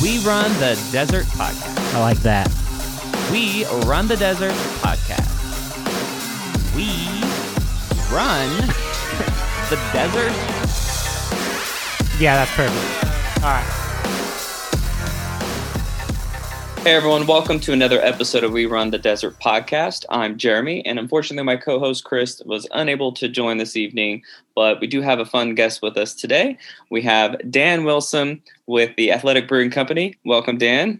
We 0.00 0.18
Run 0.20 0.50
the 0.60 0.80
Desert 0.92 1.24
podcast. 1.26 1.94
I 1.94 2.00
like 2.00 2.18
that. 2.18 2.48
We 3.32 3.64
Run 3.86 4.06
the 4.06 4.16
Desert 4.16 4.52
podcast. 4.80 5.26
We 6.76 6.86
run 8.14 8.48
the 9.70 9.76
desert. 9.92 10.32
Yeah, 12.20 12.36
that's 12.36 12.50
perfect. 12.52 13.42
All 13.42 13.50
right. 13.50 13.77
Hey 16.88 16.94
everyone, 16.94 17.26
welcome 17.26 17.60
to 17.60 17.74
another 17.74 18.00
episode 18.00 18.44
of 18.44 18.52
We 18.52 18.64
Run 18.64 18.92
the 18.92 18.98
Desert 18.98 19.38
podcast. 19.40 20.06
I'm 20.08 20.38
Jeremy, 20.38 20.82
and 20.86 20.98
unfortunately, 20.98 21.44
my 21.44 21.58
co 21.58 21.78
host 21.78 22.04
Chris 22.04 22.40
was 22.46 22.66
unable 22.70 23.12
to 23.12 23.28
join 23.28 23.58
this 23.58 23.76
evening, 23.76 24.22
but 24.54 24.80
we 24.80 24.86
do 24.86 25.02
have 25.02 25.18
a 25.18 25.26
fun 25.26 25.54
guest 25.54 25.82
with 25.82 25.98
us 25.98 26.14
today. 26.14 26.56
We 26.90 27.02
have 27.02 27.36
Dan 27.50 27.84
Wilson 27.84 28.40
with 28.66 28.96
the 28.96 29.12
Athletic 29.12 29.48
Brewing 29.48 29.70
Company. 29.70 30.16
Welcome, 30.24 30.56
Dan. 30.56 30.98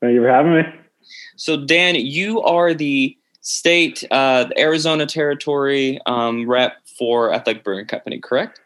Thank 0.00 0.14
you 0.14 0.20
for 0.20 0.28
having 0.28 0.52
me. 0.52 0.62
So, 1.36 1.64
Dan, 1.64 1.94
you 1.94 2.42
are 2.42 2.74
the 2.74 3.16
state, 3.40 4.02
uh, 4.10 4.48
Arizona 4.58 5.06
territory 5.06 6.00
um, 6.06 6.50
rep 6.50 6.84
for 6.98 7.32
Athletic 7.32 7.62
Brewing 7.62 7.86
Company, 7.86 8.18
correct? 8.18 8.60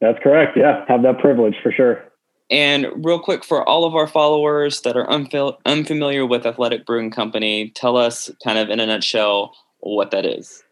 That's 0.00 0.18
correct. 0.20 0.56
Yeah, 0.56 0.84
have 0.88 1.04
that 1.04 1.20
privilege 1.20 1.54
for 1.62 1.70
sure. 1.70 2.02
And 2.50 2.86
real 3.04 3.18
quick, 3.18 3.44
for 3.44 3.66
all 3.66 3.84
of 3.84 3.94
our 3.94 4.06
followers 4.06 4.82
that 4.82 4.96
are 4.96 5.06
unfil- 5.06 5.56
unfamiliar 5.64 6.26
with 6.26 6.46
Athletic 6.46 6.84
Brewing 6.84 7.10
Company, 7.10 7.70
tell 7.70 7.96
us 7.96 8.30
kind 8.44 8.58
of 8.58 8.68
in 8.68 8.80
a 8.80 8.86
nutshell 8.86 9.54
what 9.80 10.10
that 10.10 10.26
is. 10.26 10.62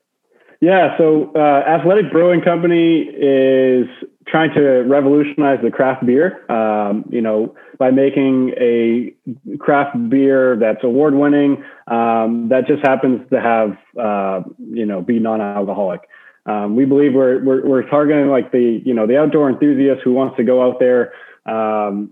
Yeah, 0.60 0.96
so 0.96 1.32
uh, 1.34 1.64
Athletic 1.66 2.12
Brewing 2.12 2.40
Company 2.40 3.00
is 3.00 3.86
trying 4.28 4.54
to 4.54 4.82
revolutionize 4.82 5.58
the 5.62 5.70
craft 5.70 6.06
beer. 6.06 6.48
Um, 6.50 7.04
you 7.10 7.20
know, 7.20 7.56
by 7.78 7.90
making 7.90 8.54
a 8.58 9.12
craft 9.58 9.96
beer 10.08 10.56
that's 10.56 10.84
award 10.84 11.14
winning, 11.14 11.64
um, 11.88 12.48
that 12.50 12.68
just 12.68 12.80
happens 12.86 13.28
to 13.30 13.40
have 13.40 13.76
uh, 14.00 14.42
you 14.58 14.86
know 14.86 15.02
be 15.02 15.18
non-alcoholic. 15.18 16.02
Um, 16.46 16.76
we 16.76 16.84
believe 16.84 17.14
we're, 17.14 17.42
we're 17.42 17.66
we're 17.66 17.88
targeting 17.88 18.28
like 18.28 18.52
the 18.52 18.80
you 18.84 18.94
know 18.94 19.06
the 19.06 19.18
outdoor 19.18 19.50
enthusiast 19.50 20.02
who 20.04 20.12
wants 20.12 20.36
to 20.36 20.44
go 20.44 20.62
out 20.62 20.78
there 20.78 21.12
um, 21.46 22.10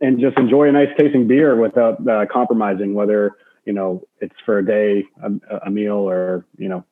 and 0.00 0.20
just 0.20 0.36
enjoy 0.38 0.68
a 0.68 0.72
nice 0.72 0.88
tasting 0.98 1.26
beer 1.26 1.56
without 1.56 2.06
uh, 2.08 2.26
compromising, 2.30 2.94
whether 2.94 3.36
you 3.64 3.72
know 3.72 4.06
it's 4.20 4.34
for 4.44 4.58
a 4.58 4.64
day, 4.64 5.04
a, 5.22 5.66
a 5.66 5.70
meal, 5.70 6.08
or 6.08 6.44
you 6.58 6.68
know 6.68 6.84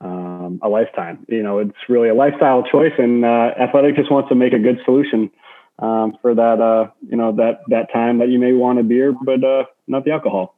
um, 0.00 0.60
a 0.62 0.68
lifetime. 0.68 1.24
You 1.28 1.42
know, 1.42 1.58
it's 1.58 1.76
really 1.88 2.08
a 2.08 2.14
lifestyle 2.14 2.62
choice, 2.62 2.92
and 2.98 3.24
uh, 3.24 3.52
Athletic 3.58 3.96
just 3.96 4.10
wants 4.10 4.28
to 4.28 4.34
make 4.34 4.52
a 4.52 4.58
good 4.58 4.78
solution 4.84 5.30
um, 5.78 6.16
for 6.20 6.34
that. 6.34 6.60
Uh, 6.60 6.90
you 7.08 7.16
know, 7.16 7.32
that 7.36 7.60
that 7.68 7.92
time 7.92 8.18
that 8.18 8.28
you 8.28 8.38
may 8.38 8.52
want 8.52 8.78
a 8.78 8.82
beer, 8.82 9.12
but 9.12 9.42
uh, 9.42 9.64
not 9.86 10.04
the 10.04 10.10
alcohol. 10.10 10.56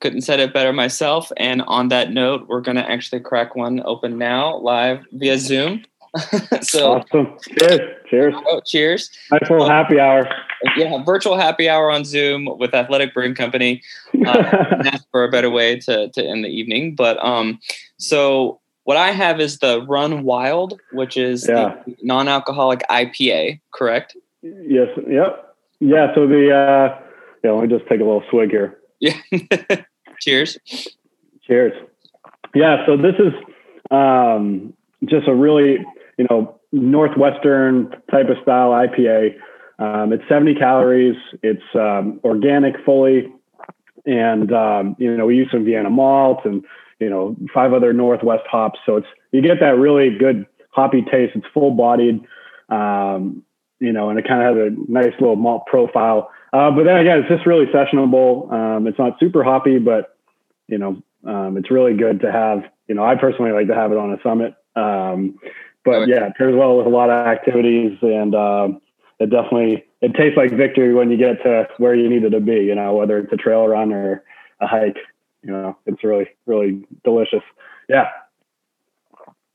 Couldn't 0.00 0.22
said 0.22 0.40
it 0.40 0.52
better 0.52 0.72
myself. 0.72 1.30
And 1.36 1.62
on 1.62 1.88
that 1.88 2.10
note, 2.10 2.48
we're 2.48 2.60
going 2.60 2.76
to 2.76 2.90
actually 2.90 3.20
crack 3.20 3.54
one 3.54 3.80
open 3.84 4.18
now, 4.18 4.56
live 4.56 5.04
via 5.12 5.38
Zoom. 5.38 5.84
so 6.60 6.94
awesome! 6.94 7.38
Cheers! 7.58 7.80
Cheers! 8.08 8.34
Oh, 8.46 8.60
cheers! 8.64 9.10
Nice 9.30 9.50
little 9.50 9.68
happy 9.68 9.98
hour. 9.98 10.28
Yeah, 10.76 11.02
virtual 11.04 11.36
happy 11.38 11.68
hour 11.68 11.90
on 11.90 12.04
Zoom 12.04 12.48
with 12.58 12.74
Athletic 12.74 13.14
Brewing 13.14 13.34
Company. 13.34 13.82
Uh, 14.26 14.76
that's 14.82 15.04
for 15.10 15.24
a 15.24 15.30
better 15.30 15.48
way 15.48 15.78
to 15.80 16.08
to 16.10 16.24
end 16.24 16.44
the 16.44 16.48
evening. 16.48 16.94
But 16.94 17.22
um, 17.24 17.58
so 17.96 18.60
what 18.84 18.96
I 18.96 19.12
have 19.12 19.40
is 19.40 19.58
the 19.58 19.86
Run 19.86 20.22
Wild, 20.24 20.78
which 20.92 21.16
is 21.16 21.48
yeah. 21.48 21.76
the 21.86 21.96
non-alcoholic 22.02 22.82
IPA. 22.90 23.60
Correct? 23.72 24.16
Yes. 24.42 24.88
Yep. 25.08 25.54
Yeah. 25.80 26.14
So 26.14 26.26
the 26.26 26.50
uh, 26.54 27.00
yeah. 27.42 27.50
Let 27.52 27.70
me 27.70 27.78
just 27.78 27.88
take 27.88 28.00
a 28.00 28.04
little 28.04 28.24
swig 28.28 28.50
here. 28.50 28.78
Yeah. 29.00 29.16
cheers. 30.20 30.58
Cheers. 31.42 31.72
Yeah. 32.54 32.84
So 32.84 32.96
this 32.96 33.14
is 33.18 33.32
um, 33.90 34.74
just 35.06 35.26
a 35.26 35.34
really 35.34 35.78
you 36.22 36.28
know, 36.30 36.60
Northwestern 36.70 37.90
type 38.10 38.28
of 38.28 38.36
style 38.42 38.70
IPA. 38.70 39.34
Um, 39.78 40.12
it's 40.12 40.22
70 40.28 40.54
calories. 40.54 41.16
It's 41.42 41.62
um, 41.74 42.20
organic 42.22 42.74
fully. 42.84 43.32
And, 44.06 44.52
um, 44.52 44.96
you 44.98 45.16
know, 45.16 45.26
we 45.26 45.36
use 45.36 45.48
some 45.50 45.64
Vienna 45.64 45.90
malt 45.90 46.40
and, 46.44 46.64
you 47.00 47.10
know, 47.10 47.36
five 47.52 47.72
other 47.72 47.92
Northwest 47.92 48.44
hops. 48.48 48.78
So 48.86 48.96
it's, 48.96 49.06
you 49.32 49.42
get 49.42 49.58
that 49.60 49.76
really 49.76 50.16
good 50.16 50.46
hoppy 50.70 51.02
taste. 51.02 51.32
It's 51.34 51.46
full 51.52 51.72
bodied, 51.72 52.20
um, 52.68 53.42
you 53.80 53.92
know, 53.92 54.10
and 54.10 54.18
it 54.18 54.26
kind 54.26 54.42
of 54.42 54.56
has 54.56 54.72
a 54.72 54.90
nice 54.92 55.12
little 55.20 55.36
malt 55.36 55.66
profile. 55.66 56.30
Uh, 56.52 56.70
but 56.70 56.84
then 56.84 56.98
again, 56.98 57.18
it's 57.18 57.28
just 57.28 57.46
really 57.46 57.66
sessionable. 57.66 58.52
Um, 58.52 58.86
it's 58.86 58.98
not 58.98 59.18
super 59.18 59.42
hoppy, 59.42 59.78
but, 59.78 60.16
you 60.68 60.78
know, 60.78 61.02
um, 61.26 61.56
it's 61.56 61.70
really 61.70 61.96
good 61.96 62.20
to 62.20 62.30
have, 62.30 62.62
you 62.86 62.94
know, 62.94 63.04
I 63.04 63.16
personally 63.16 63.52
like 63.52 63.66
to 63.68 63.74
have 63.74 63.90
it 63.90 63.98
on 63.98 64.12
a 64.12 64.22
summit. 64.22 64.54
Um, 64.74 65.38
but 65.84 66.08
yeah, 66.08 66.26
it 66.26 66.36
pairs 66.36 66.54
well 66.56 66.76
with 66.76 66.86
a 66.86 66.90
lot 66.90 67.10
of 67.10 67.26
activities, 67.26 67.98
and 68.02 68.34
um, 68.34 68.80
it 69.18 69.30
definitely 69.30 69.84
it 70.00 70.14
tastes 70.14 70.36
like 70.36 70.52
victory 70.52 70.94
when 70.94 71.10
you 71.10 71.16
get 71.16 71.42
to 71.42 71.68
where 71.78 71.94
you 71.94 72.08
needed 72.08 72.32
to 72.32 72.40
be. 72.40 72.64
You 72.64 72.74
know, 72.74 72.94
whether 72.94 73.18
it's 73.18 73.32
a 73.32 73.36
trail 73.36 73.66
run 73.66 73.92
or 73.92 74.22
a 74.60 74.66
hike. 74.66 74.98
You 75.42 75.52
know, 75.52 75.76
it's 75.86 76.04
really 76.04 76.28
really 76.46 76.86
delicious. 77.04 77.42
Yeah. 77.88 78.08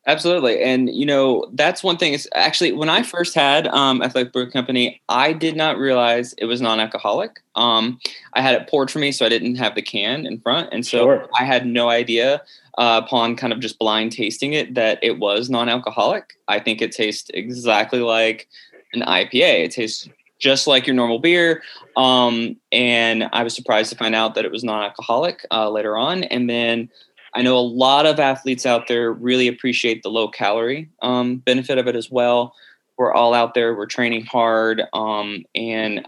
Absolutely, 0.08 0.64
and 0.64 0.90
you 0.96 1.06
know 1.06 1.46
that's 1.54 1.84
one 1.84 1.98
thing. 1.98 2.14
Is 2.14 2.30
actually 2.34 2.72
when 2.72 2.88
I 2.88 3.04
first 3.04 3.36
had 3.36 3.68
um, 3.68 4.02
Athletic 4.02 4.32
Brew 4.32 4.50
Company, 4.50 5.02
I 5.10 5.34
did 5.34 5.58
not 5.58 5.78
realize 5.78 6.34
it 6.38 6.46
was 6.46 6.62
non-alcoholic. 6.62 7.42
Um, 7.56 8.00
I 8.34 8.42
had 8.42 8.56
it 8.56 8.70
poured 8.70 8.90
for 8.90 9.00
me, 9.00 9.12
so 9.12 9.26
I 9.26 9.30
didn't 9.30 9.56
have 9.56 9.76
the 9.76 9.82
can 9.82 10.26
in 10.26 10.40
front, 10.40 10.70
and 10.72 10.86
so 10.86 11.00
sure. 11.00 11.28
I 11.38 11.44
had 11.44 11.66
no 11.68 11.90
idea 11.90 12.42
uh, 12.78 13.02
upon 13.04 13.36
kind 13.36 13.52
of 13.52 13.60
just 13.60 13.80
blind 13.80 14.14
tasting 14.14 14.54
it 14.54 14.76
that 14.76 14.98
it 15.02 15.20
was 15.20 15.50
non-alcoholic. 15.50 16.38
I 16.48 16.60
think 16.60 16.82
it 16.82 16.94
tastes 16.94 17.30
exactly 17.34 18.00
like 18.00 18.48
an 18.94 19.02
IPA. 19.02 19.66
It 19.66 19.72
tastes 19.72 20.08
just 20.40 20.68
like 20.68 20.88
your 20.88 20.96
normal 20.96 21.20
beer. 21.20 21.64
Um, 21.96 22.58
and 22.72 23.28
I 23.34 23.44
was 23.44 23.56
surprised 23.56 23.90
to 23.90 23.98
find 23.98 24.16
out 24.16 24.36
that 24.36 24.46
it 24.46 24.52
was 24.52 24.64
non-alcoholic 24.64 25.46
uh, 25.52 25.70
later 25.70 25.98
on. 25.98 26.24
And 26.26 26.50
then 26.50 26.90
I 27.34 27.42
know 27.42 27.58
a 27.58 27.60
lot 27.60 28.06
of 28.06 28.20
athletes 28.20 28.66
out 28.66 28.88
there 28.88 29.12
really 29.12 29.48
appreciate 29.48 30.04
the 30.04 30.10
low 30.10 30.28
calorie 30.28 30.90
um, 31.02 31.38
benefit 31.38 31.78
of 31.78 31.88
it 31.88 31.96
as 31.96 32.10
well. 32.10 32.54
We're 32.98 33.14
all 33.14 33.34
out 33.34 33.54
there, 33.54 33.76
we're 33.76 33.86
training 33.86 34.26
hard, 34.26 34.84
um, 34.94 35.46
and 35.54 36.08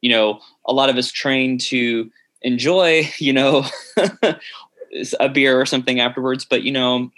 you 0.00 0.10
know, 0.10 0.40
a 0.64 0.72
lot 0.72 0.88
of 0.88 0.96
us 0.96 1.12
train 1.12 1.58
to 1.58 2.10
enjoy, 2.42 3.08
you 3.18 3.32
know, 3.32 3.64
a 5.18 5.28
beer 5.28 5.60
or 5.60 5.66
something 5.66 6.00
afterwards. 6.00 6.44
But 6.44 6.62
you 6.62 6.72
know, 6.72 7.10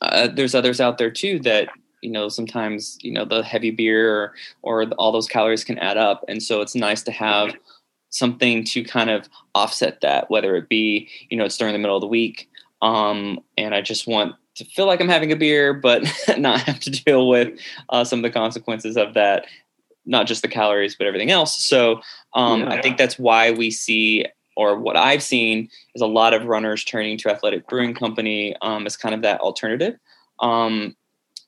uh, 0.00 0.28
there's 0.28 0.54
others 0.54 0.80
out 0.80 0.98
there 0.98 1.10
too 1.10 1.38
that 1.40 1.68
you 2.02 2.10
know 2.10 2.28
sometimes 2.28 2.98
you 3.00 3.12
know 3.12 3.24
the 3.24 3.42
heavy 3.42 3.70
beer 3.70 4.14
or, 4.14 4.34
or 4.62 4.84
all 4.98 5.12
those 5.12 5.28
calories 5.28 5.64
can 5.64 5.78
add 5.78 5.96
up, 5.96 6.24
and 6.28 6.42
so 6.42 6.60
it's 6.60 6.74
nice 6.74 7.02
to 7.04 7.12
have 7.12 7.54
something 8.10 8.64
to 8.64 8.82
kind 8.84 9.10
of 9.10 9.28
offset 9.54 10.00
that, 10.00 10.30
whether 10.30 10.56
it 10.56 10.68
be 10.68 11.08
you 11.28 11.36
know 11.36 11.44
it's 11.44 11.56
during 11.56 11.72
the 11.72 11.78
middle 11.78 11.96
of 11.96 12.02
the 12.02 12.06
week, 12.06 12.48
um, 12.82 13.40
and 13.56 13.74
I 13.74 13.80
just 13.80 14.06
want 14.06 14.34
to 14.56 14.64
feel 14.64 14.86
like 14.86 15.00
I'm 15.00 15.08
having 15.08 15.32
a 15.32 15.36
beer, 15.36 15.74
but 15.74 16.04
not 16.38 16.60
have 16.60 16.80
to 16.80 16.90
deal 16.90 17.28
with 17.28 17.58
uh, 17.88 18.04
some 18.04 18.20
of 18.20 18.22
the 18.22 18.30
consequences 18.30 18.96
of 18.96 19.14
that 19.14 19.46
not 20.08 20.28
just 20.28 20.40
the 20.40 20.46
calories 20.46 20.94
but 20.94 21.04
everything 21.04 21.32
else 21.32 21.64
so 21.64 22.00
um, 22.34 22.60
yeah. 22.60 22.68
i 22.68 22.80
think 22.80 22.96
that's 22.96 23.18
why 23.18 23.50
we 23.50 23.72
see 23.72 24.24
or 24.56 24.78
what 24.78 24.96
I've 24.96 25.22
seen 25.22 25.68
is 25.94 26.02
a 26.02 26.06
lot 26.06 26.34
of 26.34 26.46
runners 26.46 26.82
turning 26.82 27.18
to 27.18 27.30
Athletic 27.30 27.68
Brewing 27.68 27.94
Company 27.94 28.56
um, 28.62 28.86
as 28.86 28.96
kind 28.96 29.14
of 29.14 29.22
that 29.22 29.40
alternative. 29.40 29.98
Um, 30.40 30.96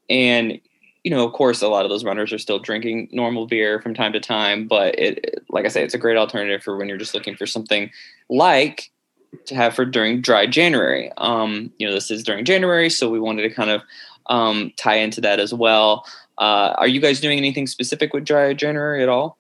and 0.09 0.61
you 1.05 1.11
know, 1.11 1.25
of 1.25 1.33
course, 1.33 1.63
a 1.63 1.69
lot 1.69 1.85
of 1.85 1.91
those 1.91 2.05
runners 2.05 2.33
are 2.33 2.39
still 2.39 2.59
drinking 2.59 3.09
normal 3.13 3.47
beer 3.47 3.81
from 3.81 3.95
time 3.95 4.13
to 4.13 4.21
time, 4.21 4.69
but 4.69 4.99
it, 4.99 5.43
like 5.49 5.65
I 5.65 5.69
say, 5.69 5.83
it's 5.83 5.95
a 5.95 5.99
great 5.99 6.19
alternative 6.19 6.63
for 6.63 6.77
when 6.77 6.89
you're 6.89 6.99
just 6.99 7.15
looking 7.15 7.35
for 7.35 7.47
something 7.47 7.91
like 8.29 8.91
to 9.47 9.55
have 9.55 9.75
for 9.75 9.85
during 9.85 10.21
dry 10.21 10.47
January. 10.47 11.11
Um, 11.17 11.73
you 11.79 11.87
know, 11.87 11.93
this 11.93 12.11
is 12.11 12.23
during 12.23 12.45
January, 12.45 12.91
so 12.91 13.11
we 13.11 13.21
wanted 13.21 13.43
to 13.43 13.51
kind 13.51 13.71
of 13.71 13.83
um, 14.27 14.73
tie 14.77 14.97
into 14.97 15.21
that 15.23 15.41
as 15.41 15.53
well. 15.53 16.05
Uh, 16.39 16.75
are 16.79 16.89
you 16.89 17.01
guys 17.01 17.21
doing 17.21 17.39
anything 17.39 17.67
specific 17.67 18.13
with 18.13 18.25
dry 18.25 18.55
January 18.55 19.03
at 19.03 19.09
all? 19.09 19.39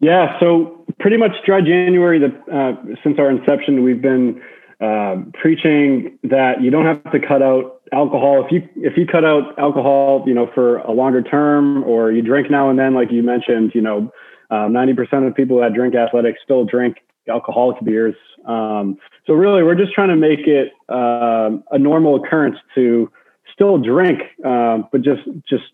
Yeah, 0.00 0.38
so 0.40 0.84
pretty 0.98 1.16
much 1.16 1.32
dry 1.44 1.60
January. 1.60 2.18
That 2.18 2.34
uh, 2.52 2.94
since 3.02 3.18
our 3.18 3.30
inception, 3.30 3.82
we've 3.82 4.02
been 4.02 4.42
uh, 4.80 5.16
preaching 5.34 6.18
that 6.22 6.60
you 6.60 6.70
don't 6.70 6.84
have 6.84 7.02
to 7.12 7.18
cut 7.18 7.42
out 7.42 7.80
alcohol. 7.92 8.44
If 8.44 8.52
you 8.52 8.68
if 8.76 8.96
you 8.96 9.06
cut 9.06 9.24
out 9.24 9.58
alcohol, 9.58 10.24
you 10.26 10.34
know, 10.34 10.50
for 10.54 10.78
a 10.78 10.92
longer 10.92 11.22
term, 11.22 11.82
or 11.84 12.12
you 12.12 12.22
drink 12.22 12.50
now 12.50 12.68
and 12.68 12.78
then, 12.78 12.94
like 12.94 13.10
you 13.10 13.22
mentioned, 13.22 13.72
you 13.74 13.80
know, 13.80 14.12
uh, 14.50 14.68
ninety 14.68 14.92
percent 14.92 15.24
of 15.24 15.34
people 15.34 15.60
that 15.60 15.72
drink 15.72 15.94
athletics 15.94 16.40
still 16.44 16.64
drink 16.64 16.98
alcoholic 17.28 17.82
beers. 17.84 18.14
Um, 18.46 18.98
so 19.26 19.34
really, 19.34 19.62
we're 19.62 19.74
just 19.74 19.92
trying 19.92 20.08
to 20.08 20.16
make 20.16 20.46
it 20.46 20.72
uh, 20.88 21.50
a 21.70 21.78
normal 21.78 22.16
occurrence 22.16 22.56
to 22.74 23.10
still 23.52 23.78
drink, 23.78 24.20
um, 24.44 24.88
but 24.92 25.02
just 25.02 25.22
just 25.48 25.64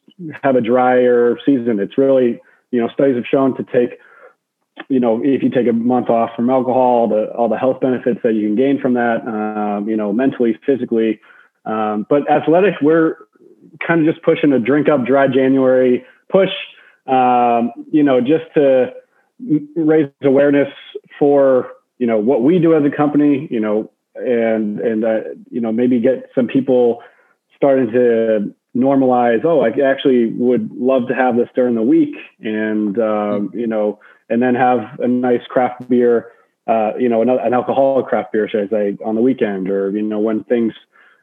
have 0.43 0.56
a 0.56 0.60
drier 0.60 1.37
season. 1.44 1.78
It's 1.81 1.99
really 1.99 2.40
you 2.70 2.81
know 2.81 2.88
studies 2.88 3.16
have 3.16 3.26
shown 3.31 3.56
to 3.56 3.64
take 3.64 3.99
you 4.88 5.00
know, 5.00 5.20
if 5.22 5.43
you 5.43 5.50
take 5.50 5.69
a 5.69 5.72
month 5.72 6.08
off 6.08 6.31
from 6.34 6.50
alcohol, 6.50 7.08
the, 7.08 7.31
all 7.37 7.49
the 7.49 7.58
health 7.58 7.81
benefits 7.81 8.20
that 8.22 8.34
you 8.34 8.48
can 8.48 8.56
gain 8.56 8.81
from 8.81 8.94
that, 8.94 9.26
um, 9.26 9.88
you 9.88 9.96
know, 9.96 10.12
mentally, 10.12 10.58
physically. 10.64 11.20
Um, 11.64 12.06
but 12.08 12.28
athletic, 12.31 12.75
we're 12.81 13.16
kind 13.87 14.06
of 14.06 14.12
just 14.12 14.25
pushing 14.25 14.52
a 14.52 14.58
drink 14.58 14.88
up 14.88 15.05
dry 15.05 15.28
January 15.28 16.05
push, 16.31 16.50
um, 17.06 17.72
you 17.90 18.02
know, 18.02 18.20
just 18.20 18.44
to 18.55 18.93
raise 19.76 20.08
awareness 20.22 20.69
for, 21.22 21.70
you 21.98 22.06
know, 22.08 22.19
what 22.19 22.42
we 22.42 22.58
do 22.58 22.74
as 22.74 22.82
a 22.84 22.90
company, 22.90 23.46
you 23.48 23.60
know, 23.60 23.92
and, 24.16 24.80
and, 24.80 25.04
uh, 25.04 25.20
you 25.52 25.60
know, 25.60 25.70
maybe 25.70 26.00
get 26.00 26.28
some 26.34 26.48
people 26.48 27.00
starting 27.54 27.92
to 27.92 28.52
normalize, 28.76 29.44
oh, 29.44 29.60
I 29.60 29.69
actually 29.88 30.32
would 30.32 30.72
love 30.72 31.06
to 31.06 31.14
have 31.14 31.36
this 31.36 31.48
during 31.54 31.76
the 31.76 31.82
week. 31.82 32.16
And, 32.40 32.98
um, 32.98 33.52
you 33.54 33.69
know, 33.69 34.00
and 34.28 34.42
then 34.42 34.56
have 34.56 34.98
a 34.98 35.06
nice 35.06 35.46
craft 35.48 35.88
beer, 35.88 36.32
uh, 36.66 36.94
you 36.98 37.08
know, 37.08 37.22
an, 37.22 37.28
an, 37.28 37.54
alcoholic 37.54 38.06
craft 38.06 38.32
beer, 38.32 38.48
should 38.48 38.64
I 38.64 38.69
say, 38.69 38.98
on 39.04 39.14
the 39.14 39.20
weekend, 39.20 39.70
or 39.70 39.92
you 39.92 40.02
know, 40.02 40.19
when 40.19 40.42
things, 40.42 40.72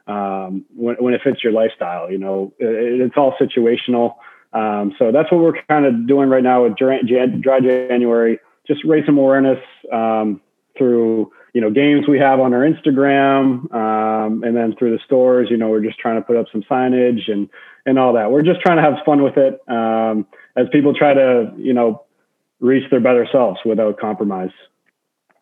um, 0.06 0.64
when 0.74 0.96
when 0.96 1.12
it 1.12 1.20
fits 1.22 1.44
your 1.44 1.52
lifestyle. 1.52 2.10
You 2.10 2.18
know, 2.18 2.54
it, 2.58 3.02
it's 3.02 3.16
all 3.18 3.34
situational. 3.38 4.14
Um, 4.54 4.94
so 4.98 5.12
that's 5.12 5.30
what 5.30 5.42
we're 5.42 5.60
kind 5.68 5.84
of 5.84 6.06
doing 6.06 6.30
right 6.30 6.42
now 6.42 6.64
with 6.64 6.76
dry, 6.76 7.00
dry 7.02 7.60
January. 7.60 8.40
Just 8.70 8.84
raise 8.84 9.04
some 9.04 9.18
awareness 9.18 9.58
um, 9.92 10.40
through 10.78 11.32
you 11.54 11.60
know 11.60 11.70
games 11.70 12.06
we 12.06 12.18
have 12.18 12.38
on 12.38 12.54
our 12.54 12.60
Instagram, 12.60 13.72
um, 13.74 14.44
and 14.44 14.56
then 14.56 14.76
through 14.78 14.96
the 14.96 15.02
stores. 15.04 15.48
You 15.50 15.56
know, 15.56 15.68
we're 15.68 15.82
just 15.82 15.98
trying 15.98 16.16
to 16.16 16.22
put 16.22 16.36
up 16.36 16.46
some 16.52 16.62
signage 16.62 17.30
and 17.30 17.48
and 17.86 17.98
all 17.98 18.12
that. 18.12 18.30
We're 18.30 18.42
just 18.42 18.60
trying 18.60 18.76
to 18.76 18.82
have 18.82 18.94
fun 19.04 19.22
with 19.22 19.36
it 19.36 19.60
um, 19.68 20.26
as 20.56 20.66
people 20.72 20.94
try 20.94 21.14
to 21.14 21.52
you 21.56 21.72
know 21.72 22.04
reach 22.60 22.88
their 22.90 23.00
better 23.00 23.26
selves 23.30 23.58
without 23.64 23.98
compromise. 23.98 24.52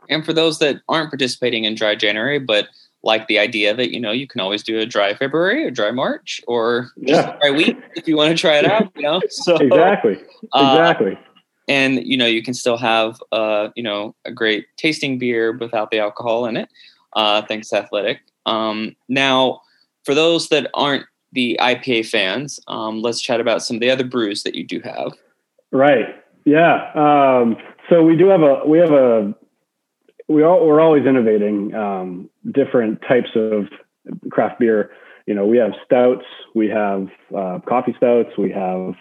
And 0.08 0.24
for 0.24 0.32
those 0.32 0.58
that 0.60 0.81
aren't 0.88 1.10
participating 1.10 1.64
in 1.64 1.74
Dry 1.74 1.94
January, 1.94 2.38
but 2.38 2.69
like 3.02 3.26
the 3.26 3.38
idea 3.38 3.74
that 3.74 3.92
you 3.92 4.00
know 4.00 4.10
you 4.10 4.26
can 4.26 4.40
always 4.40 4.62
do 4.62 4.78
a 4.78 4.86
dry 4.86 5.14
February, 5.14 5.66
a 5.66 5.70
dry 5.70 5.90
March, 5.90 6.40
or 6.48 6.90
just 7.04 7.26
yeah. 7.26 7.36
a 7.36 7.38
dry 7.38 7.50
week 7.50 7.76
if 7.94 8.08
you 8.08 8.16
want 8.16 8.31
to 8.31 8.40
try 8.40 8.56
it 8.58 8.64
out. 8.64 8.90
You 8.96 9.02
know, 9.02 9.20
so 9.28 9.56
exactly, 9.56 10.16
uh, 10.52 10.72
exactly. 10.72 11.12
Uh, 11.12 11.38
and 11.69 12.05
you 12.05 12.17
know 12.17 12.26
you 12.26 12.43
can 12.43 12.55
still 12.55 12.79
have 12.79 13.23
uh, 13.32 13.69
you 13.76 13.82
know 13.82 14.15
a 14.25 14.32
great 14.32 14.67
tasting 14.76 15.19
beer 15.19 15.56
without 15.56 15.91
the 15.91 15.99
alcohol 15.99 16.47
in 16.47 16.56
it. 16.56 16.69
Uh, 17.15 17.43
thanks, 17.43 17.73
Athletic. 17.73 18.20
Um, 18.47 18.97
now, 19.09 19.61
for 20.05 20.15
those 20.15 20.49
that 20.49 20.70
aren't 20.75 21.05
the 21.32 21.59
IPA 21.61 22.06
fans, 22.09 22.59
um, 22.69 23.03
let's 23.03 23.20
chat 23.20 23.41
about 23.41 23.62
some 23.62 23.76
of 23.76 23.81
the 23.81 23.91
other 23.91 24.05
brews 24.05 24.43
that 24.43 24.55
you 24.55 24.65
do 24.65 24.81
have. 24.81 25.12
Right. 25.70 26.06
Yeah. 26.44 26.91
Um, 26.94 27.56
so 27.91 28.03
we 28.03 28.17
do 28.17 28.29
have 28.29 28.43
a 28.43 28.62
we 28.67 28.79
have 28.79 28.91
a 28.91 29.35
we 30.29 30.43
all 30.43 30.67
we're 30.67 30.81
always 30.81 31.05
innovating 31.05 31.75
um, 31.75 32.31
different 32.53 33.00
types 33.03 33.31
of 33.35 33.69
craft 34.31 34.59
beer. 34.61 34.91
You 35.26 35.35
know, 35.35 35.47
we 35.47 35.59
have 35.59 35.73
stouts, 35.85 36.25
we 36.55 36.69
have 36.69 37.09
uh, 37.37 37.59
coffee 37.69 37.94
stouts, 37.97 38.31
we 38.38 38.50
have 38.53 38.94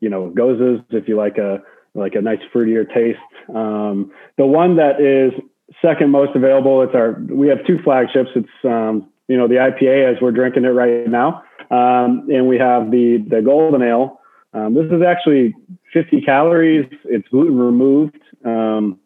you 0.00 0.08
know 0.08 0.30
goses 0.30 0.80
if 0.90 1.08
you 1.08 1.16
like 1.16 1.36
a 1.38 1.62
like 1.94 2.14
a 2.14 2.20
nice 2.20 2.40
fruitier 2.54 2.86
taste. 2.92 3.18
Um, 3.54 4.12
the 4.36 4.46
one 4.46 4.76
that 4.76 5.00
is 5.00 5.32
second 5.80 6.10
most 6.10 6.34
available, 6.34 6.82
it's 6.82 6.94
our 6.94 7.12
we 7.28 7.48
have 7.48 7.64
two 7.66 7.78
flagships. 7.82 8.30
It's 8.34 8.48
um, 8.64 9.08
you 9.28 9.36
know 9.36 9.48
the 9.48 9.56
IPA 9.56 10.14
as 10.14 10.22
we're 10.22 10.32
drinking 10.32 10.64
it 10.64 10.68
right 10.68 11.08
now, 11.08 11.42
um, 11.70 12.28
and 12.30 12.48
we 12.48 12.58
have 12.58 12.90
the 12.90 13.24
the 13.28 13.42
golden 13.42 13.82
ale. 13.82 14.20
Um, 14.54 14.74
this 14.74 14.86
is 14.86 15.02
actually 15.02 15.52
50 15.92 16.20
calories. 16.20 16.86
It's 17.04 17.26
gluten 17.28 17.58
removed. 17.58 18.20
Um, 18.44 19.00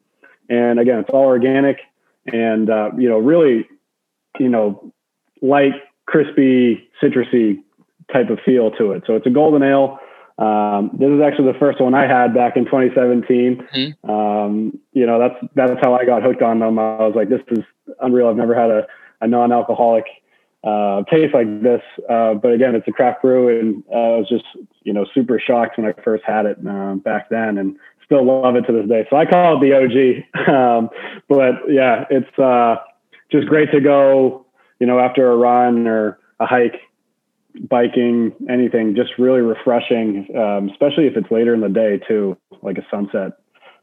and 0.50 0.79
again, 0.79 0.99
it's 0.99 1.11
all 1.11 1.25
organic 1.25 1.79
and, 2.26 2.69
uh, 2.69 2.91
you 2.99 3.08
know, 3.08 3.19
really, 3.19 3.67
you 4.38 4.49
know, 4.49 4.93
light, 5.41 5.75
crispy, 6.06 6.88
citrusy 7.02 7.62
type 8.12 8.31
of 8.31 8.38
feel 8.44 8.70
to 8.73 8.93
it. 8.93 9.05
So 9.06 9.17
it's 9.17 9.26
a 9.26 9.31
golden 9.31 9.62
ale. 9.62 9.99
Um, 10.38 10.90
this 10.99 11.08
is 11.11 11.20
actually 11.20 11.52
the 11.52 11.58
first 11.58 11.81
one 11.81 11.94
I 11.94 12.06
had 12.06 12.32
back 12.32 12.56
in 12.56 12.64
2017. 12.64 13.67
Mm-hmm. 13.75 14.11
Um, 14.11 14.79
you 14.93 15.05
know, 15.05 15.19
that's, 15.19 15.52
that's 15.55 15.81
how 15.82 15.94
I 15.94 16.05
got 16.05 16.23
hooked 16.23 16.43
on 16.43 16.61
them. 16.61 16.79
I 16.79 17.06
was 17.06 17.14
like, 17.17 17.29
this 17.29 17.40
is 17.49 17.64
unreal. 18.00 18.29
I've 18.29 18.37
never 18.37 18.55
had 18.55 18.70
a, 18.70 18.87
a 19.20 19.26
non-alcoholic 19.26 20.05
uh, 20.64 21.02
taste 21.05 21.35
like 21.35 21.62
this. 21.62 21.82
Uh, 22.08 22.35
but 22.35 22.52
again, 22.52 22.75
it's 22.75 22.87
a 22.88 22.93
craft 22.93 23.23
brew, 23.23 23.49
and 23.58 23.82
uh, 23.93 23.96
I 23.96 24.17
was 24.19 24.29
just 24.29 24.44
you 24.82 24.93
know 24.93 25.06
super 25.14 25.40
shocked 25.40 25.79
when 25.79 25.87
I 25.87 25.93
first 26.02 26.25
had 26.26 26.46
it 26.46 26.58
um, 26.67 26.99
back 26.99 27.29
then, 27.31 27.58
and 27.58 27.76
still 28.05 28.25
love 28.25 28.56
it 28.56 28.62
to 28.62 28.73
this 28.73 28.88
day. 28.88 29.06
So 29.11 29.17
I 29.17 29.26
call 29.26 29.56
it 29.56 29.61
the 29.61 29.75
OG. 29.75 30.49
um, 30.55 30.91
but 31.29 31.55
yeah, 31.69 32.05
it's 32.11 32.38
uh, 32.38 32.76
just 33.31 33.46
great 33.49 33.70
to 33.73 33.81
go. 33.81 34.46
You 34.81 34.87
know, 34.87 34.99
after 34.99 35.31
a 35.31 35.37
run 35.37 35.87
or 35.87 36.19
a 36.41 36.46
hike, 36.46 36.81
biking, 37.69 38.32
anything, 38.49 38.94
just 38.94 39.11
really 39.19 39.41
refreshing, 39.41 40.29
um, 40.37 40.70
especially 40.70 41.06
if 41.06 41.17
it's 41.17 41.31
later 41.31 41.55
in 41.55 41.61
the 41.61 41.69
day 41.69 42.00
too, 42.06 42.37
like 42.62 42.79
a 42.79 42.87
sunset 42.91 43.32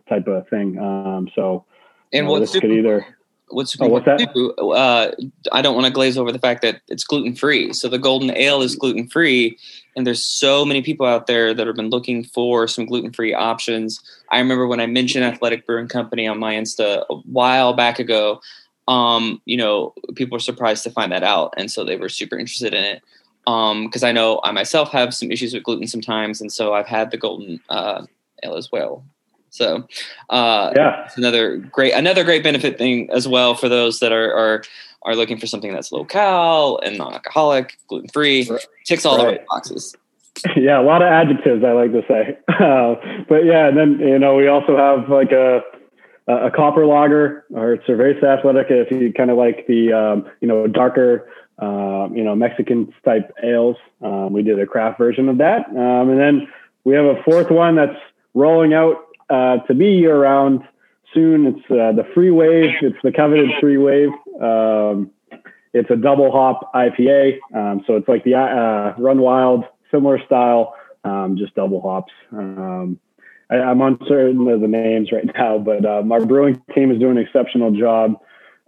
type 0.09 0.27
of 0.27 0.47
thing. 0.49 0.77
Um, 0.77 1.29
so, 1.35 1.65
and 2.13 2.27
you 2.27 2.33
know, 2.33 2.39
this 2.39 2.53
could 2.53 2.71
either 2.71 3.05
what's 3.49 3.79
oh, 3.79 3.87
what's 3.87 4.05
that? 4.05 4.33
Do, 4.33 4.51
uh, 4.53 5.11
I 5.51 5.61
don't 5.61 5.75
want 5.75 5.85
to 5.85 5.93
glaze 5.93 6.17
over 6.17 6.31
the 6.31 6.39
fact 6.39 6.61
that 6.61 6.81
it's 6.87 7.03
gluten 7.03 7.35
free. 7.35 7.73
So 7.73 7.87
the 7.87 7.99
golden 7.99 8.35
ale 8.35 8.61
is 8.61 8.75
gluten 8.75 9.07
free, 9.07 9.57
and 9.95 10.05
there's 10.05 10.25
so 10.25 10.65
many 10.65 10.81
people 10.81 11.05
out 11.05 11.27
there 11.27 11.53
that 11.53 11.67
have 11.67 11.75
been 11.75 11.89
looking 11.89 12.23
for 12.23 12.67
some 12.67 12.85
gluten 12.85 13.11
free 13.11 13.33
options. 13.33 14.01
I 14.31 14.39
remember 14.39 14.67
when 14.67 14.79
I 14.79 14.87
mentioned 14.87 15.25
Athletic 15.25 15.65
Brewing 15.65 15.87
Company 15.87 16.27
on 16.27 16.39
my 16.39 16.55
Insta 16.55 17.05
a 17.09 17.15
while 17.15 17.73
back 17.73 17.99
ago. 17.99 18.41
Um, 18.87 19.41
you 19.45 19.57
know, 19.57 19.93
people 20.15 20.35
were 20.35 20.39
surprised 20.39 20.83
to 20.83 20.91
find 20.91 21.11
that 21.11 21.23
out, 21.23 21.53
and 21.57 21.71
so 21.71 21.83
they 21.83 21.97
were 21.97 22.09
super 22.09 22.37
interested 22.37 22.73
in 22.73 22.83
it. 22.83 23.03
Because 23.45 24.03
um, 24.03 24.07
I 24.07 24.11
know 24.11 24.41
I 24.43 24.51
myself 24.51 24.91
have 24.91 25.13
some 25.13 25.31
issues 25.31 25.53
with 25.53 25.63
gluten 25.63 25.87
sometimes, 25.87 26.41
and 26.41 26.51
so 26.51 26.73
I've 26.73 26.87
had 26.87 27.11
the 27.11 27.17
golden 27.17 27.59
uh, 27.69 28.05
ale 28.43 28.55
as 28.55 28.71
well. 28.71 29.03
So 29.49 29.87
uh, 30.29 30.73
yeah, 30.75 31.05
it's 31.05 31.17
another 31.17 31.57
great 31.57 31.93
another 31.93 32.23
great 32.23 32.43
benefit 32.43 32.77
thing 32.77 33.09
as 33.11 33.27
well 33.27 33.55
for 33.55 33.69
those 33.69 33.99
that 33.99 34.11
are 34.11 34.33
are 34.33 34.63
are 35.03 35.15
looking 35.15 35.37
for 35.37 35.47
something 35.47 35.71
that's 35.71 35.91
low 35.91 36.03
cal 36.03 36.79
and 36.83 36.97
non-alcoholic, 36.97 37.77
gluten 37.87 38.09
free. 38.09 38.49
Ticks 38.85 39.05
all 39.05 39.17
right. 39.17 39.23
the 39.23 39.31
right 39.31 39.47
boxes. 39.47 39.95
Yeah, 40.57 40.81
a 40.81 40.83
lot 40.83 41.01
of 41.01 41.07
adjectives 41.07 41.63
I 41.63 41.71
like 41.71 41.93
to 41.93 42.01
say. 42.09 42.37
Uh, 42.49 42.95
but 43.29 43.45
yeah, 43.45 43.69
and 43.69 43.77
then 43.77 43.99
you 43.99 44.19
know 44.19 44.35
we 44.35 44.47
also 44.47 44.75
have 44.75 45.07
like 45.07 45.31
a 45.31 45.61
a 46.27 46.51
copper 46.51 46.85
lager 46.85 47.45
or 47.53 47.77
cerveza 47.87 48.23
athletic 48.23 48.67
if 48.69 48.91
you 48.91 49.13
kind 49.13 49.31
of 49.31 49.37
like 49.37 49.65
the 49.67 49.93
um, 49.93 50.29
you 50.41 50.47
know 50.47 50.67
darker 50.67 51.29
you 51.61 52.23
know 52.23 52.35
Mexican 52.35 52.93
type 53.03 53.33
ales. 53.43 53.77
Um, 54.01 54.33
we 54.33 54.43
did 54.43 54.59
a 54.59 54.65
craft 54.65 54.97
version 54.97 55.29
of 55.29 55.37
that, 55.39 55.67
um, 55.69 56.09
and 56.09 56.19
then 56.19 56.47
we 56.83 56.95
have 56.95 57.05
a 57.05 57.21
fourth 57.23 57.49
one 57.49 57.75
that's 57.75 57.97
rolling 58.33 58.73
out 58.73 58.97
uh, 59.29 59.57
to 59.67 59.73
be 59.73 59.87
year 59.87 60.19
round 60.19 60.61
soon. 61.13 61.47
It's 61.47 61.71
uh, 61.71 61.91
the 61.93 62.05
Free 62.13 62.31
Wave. 62.31 62.71
It's 62.81 62.97
the 63.03 63.11
coveted 63.11 63.49
Free 63.59 63.77
Wave. 63.77 64.09
Um, 64.41 65.11
it's 65.73 65.89
a 65.89 65.95
double 65.95 66.31
hop 66.31 66.71
IPA. 66.73 67.39
Um, 67.53 67.83
so 67.85 67.95
it's 67.97 68.07
like 68.07 68.23
the 68.23 68.35
uh, 68.35 68.93
Run 68.97 69.19
Wild, 69.19 69.65
similar 69.91 70.23
style, 70.25 70.75
um, 71.03 71.35
just 71.37 71.53
double 71.55 71.81
hops. 71.81 72.13
Um, 72.31 72.99
I, 73.49 73.57
am 73.57 73.81
uncertain 73.81 74.47
of 74.47 74.61
the 74.61 74.67
names 74.67 75.11
right 75.11 75.25
now, 75.37 75.57
but 75.57 75.85
um, 75.85 76.11
our 76.11 76.25
brewing 76.25 76.61
team 76.73 76.91
is 76.91 76.99
doing 76.99 77.17
an 77.17 77.23
exceptional 77.23 77.71
job 77.71 78.21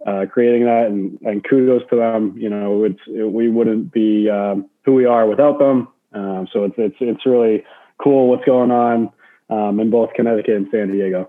uh, 0.06 0.26
creating 0.30 0.64
that, 0.64 0.86
and, 0.86 1.18
and, 1.22 1.44
kudos 1.44 1.82
to 1.90 1.96
them. 1.96 2.34
You 2.36 2.48
know, 2.48 2.84
it's 2.84 3.00
it, 3.08 3.30
we 3.32 3.48
wouldn't 3.48 3.92
be 3.92 4.30
um, 4.30 4.68
who 4.84 4.94
we 4.94 5.04
are 5.04 5.26
without 5.26 5.58
them. 5.58 5.88
Um, 6.12 6.48
so 6.52 6.64
it's 6.64 6.74
it's 6.78 6.96
it's 7.00 7.26
really 7.26 7.64
cool 8.02 8.28
what's 8.28 8.44
going 8.44 8.70
on 8.70 9.10
um, 9.50 9.80
in 9.80 9.90
both 9.90 10.12
Connecticut 10.14 10.54
and 10.56 10.68
San 10.70 10.92
Diego. 10.92 11.28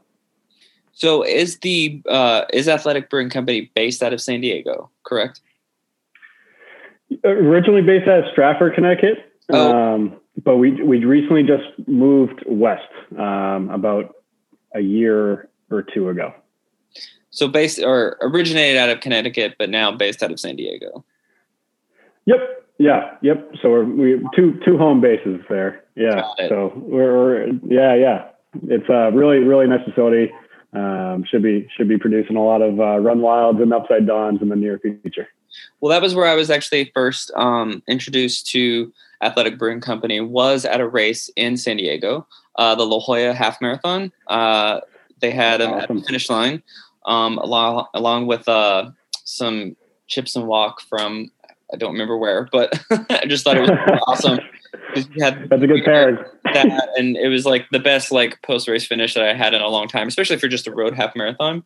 So 0.91 1.23
is 1.23 1.59
the 1.59 2.01
uh, 2.09 2.43
is 2.53 2.67
Athletic 2.67 3.09
Brewing 3.09 3.29
Company 3.29 3.71
based 3.73 4.03
out 4.03 4.13
of 4.13 4.21
San 4.21 4.41
Diego, 4.41 4.89
correct? 5.03 5.41
Originally 7.23 7.81
based 7.81 8.07
out 8.07 8.19
of 8.19 8.25
Stratford, 8.31 8.75
Connecticut, 8.75 9.31
oh. 9.49 9.75
um, 9.75 10.19
but 10.43 10.57
we 10.57 10.71
we 10.83 11.03
recently 11.05 11.43
just 11.43 11.63
moved 11.87 12.43
west 12.45 12.83
um, 13.17 13.69
about 13.71 14.13
a 14.75 14.81
year 14.81 15.49
or 15.71 15.83
two 15.83 16.09
ago. 16.09 16.33
So 17.31 17.47
based 17.47 17.79
or 17.79 18.17
originated 18.21 18.77
out 18.77 18.89
of 18.89 19.01
Connecticut, 19.01 19.55
but 19.59 19.69
now 19.69 19.91
based 19.91 20.23
out 20.23 20.31
of 20.31 20.39
San 20.39 20.55
Diego. 20.55 21.03
Yep. 22.25 22.65
Yeah. 22.79 23.15
Yep. 23.21 23.51
So 23.61 23.69
we're 23.69 23.83
we 23.85 24.27
two 24.35 24.59
two 24.65 24.77
home 24.77 25.01
bases 25.01 25.41
there. 25.49 25.83
Yeah. 25.95 26.23
So 26.47 26.73
we're, 26.75 27.13
we're, 27.13 27.47
yeah 27.67 27.95
yeah. 27.95 28.27
It's 28.63 28.89
a 28.89 29.11
really 29.13 29.39
really 29.39 29.67
nice 29.67 29.83
facility. 29.85 30.31
Um, 30.73 31.23
should 31.29 31.41
be 31.41 31.67
should 31.75 31.87
be 31.87 31.97
producing 31.97 32.35
a 32.35 32.43
lot 32.43 32.61
of 32.61 32.79
uh, 32.79 32.99
run 32.99 33.21
wilds 33.21 33.59
and 33.59 33.73
upside 33.73 34.05
dawns 34.05 34.41
in 34.41 34.49
the 34.49 34.55
near 34.55 34.79
future. 34.79 35.27
Well, 35.81 35.89
that 35.89 36.01
was 36.01 36.13
where 36.13 36.27
I 36.27 36.35
was 36.35 36.49
actually 36.49 36.91
first 36.93 37.31
um, 37.35 37.81
introduced 37.87 38.47
to 38.51 38.93
Athletic 39.23 39.57
Brewing 39.57 39.81
Company. 39.81 40.21
Was 40.21 40.65
at 40.65 40.79
a 40.79 40.87
race 40.87 41.29
in 41.35 41.57
San 41.57 41.77
Diego, 41.77 42.27
uh, 42.55 42.75
the 42.75 42.85
La 42.85 42.99
Jolla 42.99 43.33
Half 43.33 43.59
Marathon. 43.61 44.11
Uh, 44.27 44.81
they 45.21 45.31
had 45.31 45.59
them 45.59 45.71
awesome. 45.71 45.97
at 45.97 46.01
the 46.01 46.07
finish 46.07 46.29
line, 46.29 46.61
um, 47.09 47.37
along 47.39 47.87
along 47.93 48.27
with 48.27 48.47
uh, 48.47 48.91
some 49.25 49.75
chips 50.07 50.35
and 50.35 50.47
walk 50.47 50.79
from 50.81 51.29
I 51.73 51.77
don't 51.77 51.91
remember 51.91 52.17
where, 52.17 52.47
but 52.51 52.79
I 53.09 53.25
just 53.27 53.43
thought 53.43 53.57
it 53.57 53.61
was 53.61 53.99
awesome. 54.07 54.39
Had, 55.19 55.49
That's 55.49 55.63
a 55.63 55.67
good 55.67 55.83
pairing. 55.83 56.17
That 56.45 56.89
and 56.97 57.15
it 57.17 57.27
was 57.27 57.45
like 57.45 57.67
the 57.71 57.79
best 57.79 58.11
like 58.11 58.41
post 58.41 58.67
race 58.67 58.85
finish 58.85 59.13
that 59.13 59.23
I 59.23 59.33
had 59.33 59.53
in 59.53 59.61
a 59.61 59.67
long 59.67 59.87
time, 59.87 60.07
especially 60.07 60.37
for 60.37 60.47
just 60.47 60.67
a 60.67 60.71
road 60.71 60.95
half 60.95 61.15
marathon. 61.15 61.63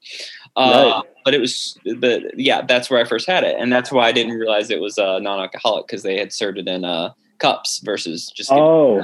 Uh, 0.56 1.02
right. 1.04 1.12
But 1.24 1.34
it 1.34 1.40
was 1.40 1.78
the 1.86 2.32
yeah, 2.36 2.62
that's 2.62 2.90
where 2.90 3.00
I 3.00 3.06
first 3.06 3.28
had 3.28 3.44
it, 3.44 3.56
and 3.58 3.72
that's 3.72 3.92
why 3.92 4.08
I 4.08 4.12
didn't 4.12 4.34
realize 4.34 4.70
it 4.70 4.82
was 4.82 4.98
uh, 4.98 5.20
non-alcoholic 5.20 5.88
because 5.88 6.04
they 6.04 6.18
had 6.18 6.34
served 6.34 6.58
it 6.58 6.68
in 6.68 6.84
uh, 6.84 7.14
cups 7.40 7.80
versus 7.80 8.32
just 8.36 8.52
oh. 8.52 9.04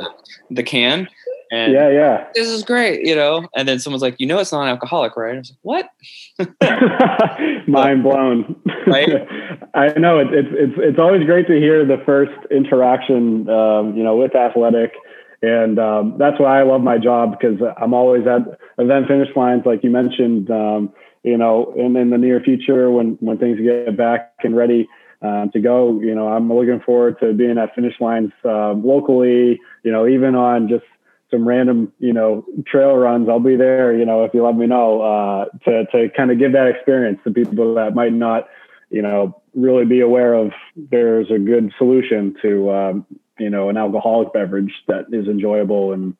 the 0.49 0.63
can. 0.63 1.07
And 1.51 1.73
yeah, 1.73 1.89
yeah. 1.89 2.27
This 2.35 2.47
is 2.47 2.63
great, 2.63 3.05
you 3.05 3.15
know. 3.15 3.47
And 3.55 3.67
then 3.67 3.79
someone's 3.79 4.03
like, 4.03 4.15
you 4.19 4.27
know, 4.27 4.39
it's 4.39 4.51
non-alcoholic, 4.51 5.17
right? 5.17 5.35
I 5.35 5.39
was 5.39 5.51
like, 5.51 5.59
what? 5.63 5.89
Mind 7.67 8.03
blown. 8.03 8.55
Right? 8.85 9.09
I 9.73 9.87
know 9.97 10.19
it's 10.19 10.31
it's 10.33 10.73
it's 10.77 10.99
always 10.99 11.25
great 11.25 11.47
to 11.47 11.53
hear 11.53 11.85
the 11.85 12.01
first 12.05 12.31
interaction, 12.51 13.49
um, 13.49 13.95
you 13.95 14.03
know, 14.03 14.15
with 14.15 14.35
athletic, 14.35 14.93
and 15.41 15.79
um, 15.79 16.15
that's 16.19 16.39
why 16.39 16.59
I 16.59 16.63
love 16.63 16.81
my 16.81 16.97
job 16.97 17.31
because 17.39 17.59
I'm 17.81 17.93
always 17.93 18.27
at 18.27 18.41
event 18.77 19.07
finish 19.07 19.35
lines, 19.35 19.63
like 19.65 19.83
you 19.83 19.89
mentioned. 19.89 20.51
Um, 20.51 20.93
you 21.23 21.37
know, 21.37 21.73
and 21.77 21.97
in 21.97 22.11
the 22.11 22.17
near 22.17 22.39
future, 22.39 22.91
when 22.91 23.17
when 23.19 23.37
things 23.37 23.59
get 23.59 23.97
back 23.97 24.33
and 24.43 24.55
ready, 24.55 24.87
um, 25.21 25.49
to 25.51 25.59
go. 25.59 25.99
You 25.99 26.15
know, 26.15 26.27
I'm 26.27 26.51
looking 26.51 26.79
forward 26.79 27.19
to 27.21 27.33
being 27.33 27.57
at 27.57 27.75
finish 27.75 27.95
lines 27.99 28.31
um, 28.45 28.85
locally. 28.85 29.59
You 29.83 29.91
know, 29.91 30.07
even 30.07 30.35
on 30.35 30.69
just 30.69 30.85
some 31.31 31.47
random, 31.47 31.93
you 31.99 32.13
know, 32.13 32.45
trail 32.65 32.95
runs, 32.95 33.29
I'll 33.29 33.39
be 33.39 33.55
there. 33.55 33.95
You 33.95 34.05
know, 34.05 34.23
if 34.23 34.33
you 34.33 34.43
let 34.43 34.55
me 34.55 34.65
know 34.65 35.01
uh, 35.01 35.45
to 35.65 35.85
to 35.91 36.09
kind 36.15 36.31
of 36.31 36.39
give 36.39 36.53
that 36.53 36.67
experience 36.67 37.19
to 37.23 37.31
people 37.31 37.75
that 37.75 37.93
might 37.93 38.13
not, 38.13 38.47
you 38.89 39.01
know, 39.01 39.41
really 39.53 39.85
be 39.85 40.01
aware 40.01 40.33
of. 40.33 40.51
There's 40.75 41.29
a 41.29 41.39
good 41.39 41.71
solution 41.77 42.35
to, 42.41 42.71
um, 42.71 43.05
you 43.37 43.49
know, 43.49 43.69
an 43.69 43.77
alcoholic 43.77 44.33
beverage 44.33 44.73
that 44.87 45.05
is 45.11 45.27
enjoyable 45.27 45.93
and 45.93 46.15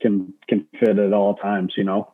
can 0.00 0.32
can 0.48 0.66
fit 0.78 0.98
at 0.98 1.12
all 1.12 1.36
times. 1.36 1.74
You 1.76 1.84
know. 1.84 2.12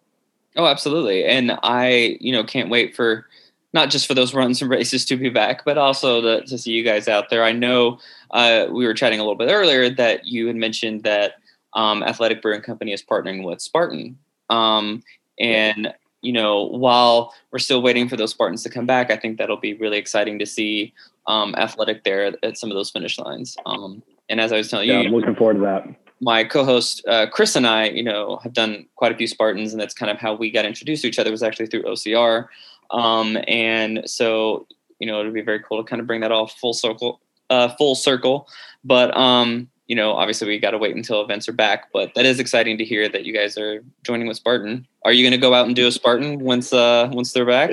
Oh, 0.57 0.67
absolutely, 0.67 1.25
and 1.25 1.59
I, 1.63 2.17
you 2.21 2.33
know, 2.33 2.45
can't 2.45 2.71
wait 2.71 2.95
for 2.95 3.27
not 3.73 3.91
just 3.91 4.07
for 4.07 4.15
those 4.15 4.33
runs 4.33 4.63
and 4.63 4.71
races 4.71 5.05
to 5.05 5.17
be 5.17 5.29
back, 5.29 5.65
but 5.65 5.77
also 5.77 6.23
to, 6.23 6.47
to 6.47 6.57
see 6.57 6.73
you 6.73 6.83
guys 6.83 7.09
out 7.09 7.29
there. 7.29 7.45
I 7.45 7.53
know 7.53 7.99
uh, 8.31 8.67
we 8.71 8.87
were 8.87 8.95
chatting 8.95 9.21
a 9.21 9.23
little 9.23 9.37
bit 9.37 9.51
earlier 9.51 9.91
that 9.91 10.27
you 10.27 10.47
had 10.47 10.57
mentioned 10.57 11.03
that 11.03 11.35
um, 11.77 12.03
Athletic 12.03 12.43
Brewing 12.43 12.63
Company 12.63 12.93
is 12.93 13.03
partnering 13.03 13.45
with 13.45 13.61
Spartan. 13.61 14.19
Um, 14.51 15.05
and, 15.39 15.95
you 16.23 16.33
know, 16.33 16.65
while 16.65 17.33
we're 17.53 17.59
still 17.59 17.83
waiting 17.83 18.09
for 18.09 18.17
those 18.17 18.31
Spartans 18.31 18.63
to 18.65 18.71
come 18.71 18.87
back, 18.87 19.11
I 19.11 19.17
think 19.17 19.39
that'll 19.39 19.59
be 19.59 19.75
really 19.75 19.99
exciting 19.99 20.39
to 20.41 20.47
see 20.47 20.93
um, 21.27 21.55
Athletic 21.57 22.03
there 22.03 22.25
at, 22.25 22.39
at, 22.43 22.57
some 22.57 22.71
of 22.71 22.75
those 22.75 22.91
finish 22.91 23.19
lines. 23.19 23.57
Um, 23.67 24.03
and 24.29 24.41
as 24.41 24.53
I 24.53 24.57
was 24.57 24.69
telling 24.69 24.89
yeah, 24.89 25.01
you, 25.01 25.09
I'm 25.09 25.15
looking 25.15 25.35
forward 25.35 25.55
to 25.55 25.61
that. 25.61 25.87
My 26.21 26.45
co-host 26.45 27.07
uh, 27.07 27.27
Chris 27.31 27.57
and 27.57 27.67
I, 27.67 27.89
you 27.89 28.03
know, 28.03 28.39
have 28.43 28.55
done 28.55 28.87
quite 28.97 29.13
a 29.13 29.17
few 29.17 29.27
Spartans, 29.27 29.73
and 29.73 29.81
that's 29.81 29.93
kind 29.93 30.11
of 30.11 30.19
how 30.19 30.35
we 30.35 30.51
got 30.51 30.65
introduced 30.65 31.03
to 31.03 31.09
each 31.09 31.19
other. 31.19 31.31
Was 31.31 31.43
actually 31.43 31.67
through 31.67 31.83
OCR, 31.83 32.49
um, 32.91 33.37
and 33.47 34.09
so 34.09 34.67
you 34.99 35.07
know, 35.07 35.21
it'll 35.21 35.33
be 35.33 35.43
very 35.43 35.61
cool 35.61 35.83
to 35.83 35.89
kind 35.89 36.01
of 36.01 36.07
bring 36.07 36.23
that 36.23 36.33
all 36.33 36.47
full 36.47 36.73
circle, 36.73 37.21
uh, 37.51 37.69
full 37.77 37.95
circle. 37.95 38.49
But 38.83 39.15
um, 39.15 39.69
you 39.87 39.95
know, 39.95 40.13
obviously 40.13 40.49
we 40.49 40.59
got 40.59 40.73
to 40.73 40.79
wait 40.79 40.97
until 40.97 41.23
events 41.23 41.49
are 41.49 41.53
back, 41.53 41.93
but 41.93 42.13
that 42.15 42.27
is 42.27 42.41
exciting 42.41 42.79
to 42.79 42.85
hear 42.85 43.09
that 43.09 43.25
you 43.25 43.33
guys 43.33 43.57
are 43.57 43.83
joining 44.05 44.27
with 44.27 44.37
Spartan. 44.37 44.87
Are 45.05 45.13
you 45.13 45.23
going 45.23 45.39
to 45.39 45.39
go 45.39 45.55
out 45.55 45.67
and 45.67 45.77
do 45.77 45.87
a 45.87 45.93
Spartan 45.93 46.41
once 46.41 46.73
uh 46.73 47.09
once 47.13 47.33
they're 47.33 47.47
back? 47.47 47.71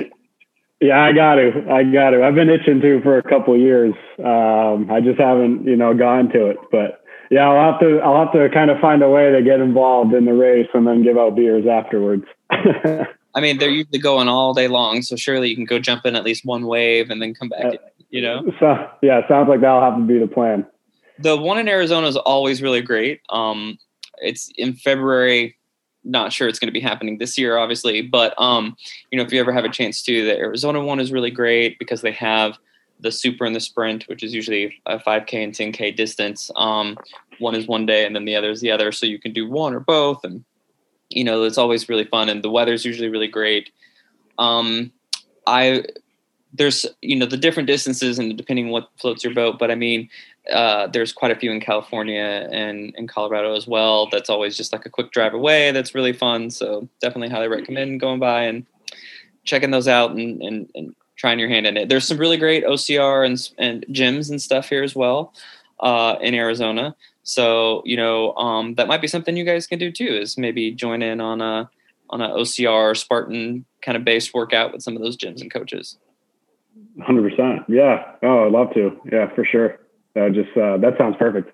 Yeah, 0.79 1.01
I 1.01 1.13
got 1.13 1.35
to. 1.35 1.65
I 1.71 1.83
got 1.83 2.09
to. 2.09 2.23
I've 2.23 2.35
been 2.35 2.49
itching 2.49 2.81
to 2.81 3.01
for 3.01 3.17
a 3.17 3.23
couple 3.23 3.57
years. 3.57 3.93
Um, 4.19 4.91
I 4.91 4.99
just 5.01 5.17
haven't, 5.17 5.65
you 5.65 5.77
know, 5.77 5.93
gone 5.93 6.29
to 6.29 6.47
it. 6.47 6.57
But 6.71 7.01
yeah, 7.31 7.47
I'll 7.47 7.71
have 7.71 7.79
to. 7.79 7.99
I'll 7.99 8.25
have 8.25 8.33
to 8.33 8.49
kind 8.53 8.69
of 8.69 8.79
find 8.79 9.01
a 9.01 9.09
way 9.09 9.31
to 9.31 9.41
get 9.41 9.61
involved 9.61 10.13
in 10.13 10.25
the 10.25 10.33
race 10.33 10.67
and 10.73 10.85
then 10.85 11.01
give 11.01 11.17
out 11.17 11.35
beers 11.35 11.65
afterwards. 11.65 12.25
I 12.51 13.41
mean, 13.41 13.57
they're 13.57 13.69
usually 13.69 13.99
going 13.99 14.27
all 14.27 14.53
day 14.53 14.67
long, 14.67 15.01
so 15.01 15.15
surely 15.15 15.49
you 15.49 15.55
can 15.55 15.65
go 15.65 15.79
jump 15.79 16.05
in 16.05 16.15
at 16.15 16.23
least 16.23 16.45
one 16.45 16.67
wave 16.67 17.09
and 17.09 17.21
then 17.21 17.33
come 17.33 17.49
back. 17.49 17.65
Uh, 17.65 17.77
you 18.09 18.21
know. 18.21 18.43
So 18.59 18.87
yeah, 19.01 19.25
sounds 19.29 19.47
like 19.47 19.61
that'll 19.61 19.81
have 19.81 19.95
to 19.95 20.05
be 20.05 20.19
the 20.19 20.27
plan 20.27 20.65
the 21.19 21.37
one 21.37 21.59
in 21.59 21.67
Arizona 21.67 22.07
is 22.07 22.17
always 22.17 22.61
really 22.61 22.81
great. 22.81 23.21
Um, 23.29 23.77
it's 24.17 24.51
in 24.57 24.73
February. 24.73 25.55
Not 26.03 26.33
sure 26.33 26.49
it's 26.49 26.59
going 26.59 26.67
to 26.67 26.73
be 26.73 26.81
happening 26.81 27.17
this 27.17 27.37
year, 27.37 27.57
obviously, 27.57 28.01
but 28.01 28.33
um, 28.37 28.75
you 29.09 29.17
know, 29.17 29.23
if 29.23 29.31
you 29.31 29.39
ever 29.39 29.53
have 29.53 29.63
a 29.63 29.69
chance 29.69 30.01
to, 30.03 30.25
the 30.25 30.37
Arizona 30.37 30.83
one 30.83 30.99
is 30.99 31.13
really 31.13 31.31
great 31.31 31.79
because 31.79 32.01
they 32.01 32.11
have 32.11 32.57
the 32.99 33.11
super 33.11 33.45
and 33.45 33.55
the 33.55 33.61
sprint, 33.61 34.05
which 34.07 34.23
is 34.23 34.33
usually 34.33 34.81
a 34.85 34.99
5K 34.99 35.43
and 35.43 35.53
10K 35.53 35.95
distance. 35.95 36.51
Um, 36.55 36.97
one 37.39 37.55
is 37.55 37.67
one 37.67 37.85
day, 37.85 38.05
and 38.05 38.15
then 38.15 38.25
the 38.25 38.35
other 38.35 38.49
is 38.49 38.61
the 38.61 38.71
other, 38.71 38.91
so 38.91 39.05
you 39.05 39.19
can 39.19 39.31
do 39.31 39.49
one 39.49 39.73
or 39.73 39.79
both, 39.79 40.23
and 40.23 40.43
you 41.09 41.23
know, 41.23 41.43
it's 41.43 41.57
always 41.57 41.87
really 41.89 42.05
fun, 42.05 42.29
and 42.29 42.43
the 42.43 42.49
weather's 42.49 42.85
usually 42.85 43.09
really 43.09 43.27
great. 43.27 43.71
Um, 44.37 44.91
I 45.45 45.83
there's 46.53 46.85
you 47.01 47.15
know 47.15 47.25
the 47.25 47.37
different 47.37 47.67
distances 47.67 48.19
and 48.19 48.37
depending 48.37 48.69
what 48.69 48.89
floats 48.97 49.23
your 49.23 49.33
boat, 49.33 49.59
but 49.59 49.71
I 49.71 49.75
mean 49.75 50.09
uh, 50.51 50.87
there's 50.87 51.13
quite 51.13 51.31
a 51.31 51.35
few 51.35 51.51
in 51.51 51.61
California 51.61 52.47
and 52.51 52.93
in 52.95 53.07
Colorado 53.07 53.55
as 53.55 53.67
well. 53.67 54.09
That's 54.11 54.29
always 54.29 54.57
just 54.57 54.73
like 54.73 54.85
a 54.85 54.89
quick 54.89 55.11
drive 55.11 55.33
away. 55.33 55.71
That's 55.71 55.95
really 55.95 56.13
fun. 56.13 56.49
So 56.49 56.87
definitely 57.01 57.29
highly 57.29 57.47
recommend 57.47 57.99
going 57.99 58.19
by 58.19 58.43
and 58.43 58.65
checking 59.45 59.71
those 59.71 59.87
out 59.87 60.11
and, 60.11 60.41
and, 60.41 60.69
and 60.75 60.95
trying 61.15 61.39
your 61.39 61.49
hand 61.49 61.65
in 61.65 61.77
it. 61.77 61.89
There's 61.89 62.07
some 62.07 62.17
really 62.17 62.37
great 62.37 62.65
OCR 62.65 63.25
and, 63.25 63.49
and 63.57 63.85
gyms 63.95 64.29
and 64.29 64.41
stuff 64.41 64.67
here 64.67 64.83
as 64.83 64.95
well 64.95 65.33
uh, 65.79 66.15
in 66.19 66.33
Arizona. 66.33 66.95
So, 67.23 67.81
you 67.85 67.95
know, 67.95 68.33
um, 68.35 68.75
that 68.75 68.87
might 68.87 69.01
be 69.01 69.07
something 69.07 69.37
you 69.37 69.45
guys 69.45 69.65
can 69.65 69.79
do 69.79 69.91
too, 69.91 70.07
is 70.07 70.37
maybe 70.37 70.71
join 70.71 71.01
in 71.01 71.21
on 71.21 71.41
a, 71.41 71.69
on 72.09 72.21
a 72.21 72.29
OCR 72.29 72.97
Spartan 72.97 73.63
kind 73.81 73.95
of 73.95 74.03
based 74.03 74.33
workout 74.33 74.73
with 74.73 74.81
some 74.81 74.97
of 74.97 75.01
those 75.01 75.15
gyms 75.15 75.41
and 75.41 75.51
coaches. 75.51 75.97
100%. 76.99 77.65
Yeah. 77.69 78.03
Oh, 78.23 78.45
I'd 78.45 78.51
love 78.51 78.73
to. 78.73 78.99
Yeah, 79.09 79.33
for 79.33 79.45
sure. 79.45 79.79
Just 80.15 80.55
uh, 80.57 80.77
that 80.77 80.95
sounds 80.97 81.15
perfect. 81.17 81.51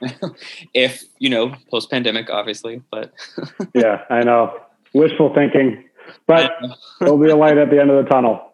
if 0.74 1.02
you 1.18 1.30
know, 1.30 1.54
post 1.70 1.90
pandemic, 1.90 2.30
obviously, 2.30 2.82
but 2.90 3.12
yeah, 3.74 4.04
I 4.10 4.22
know 4.22 4.58
wishful 4.92 5.34
thinking, 5.34 5.84
but 6.26 6.52
there'll 7.00 7.18
be 7.18 7.30
a 7.30 7.36
light 7.36 7.58
at 7.58 7.70
the 7.70 7.80
end 7.80 7.90
of 7.90 8.04
the 8.04 8.10
tunnel. 8.10 8.52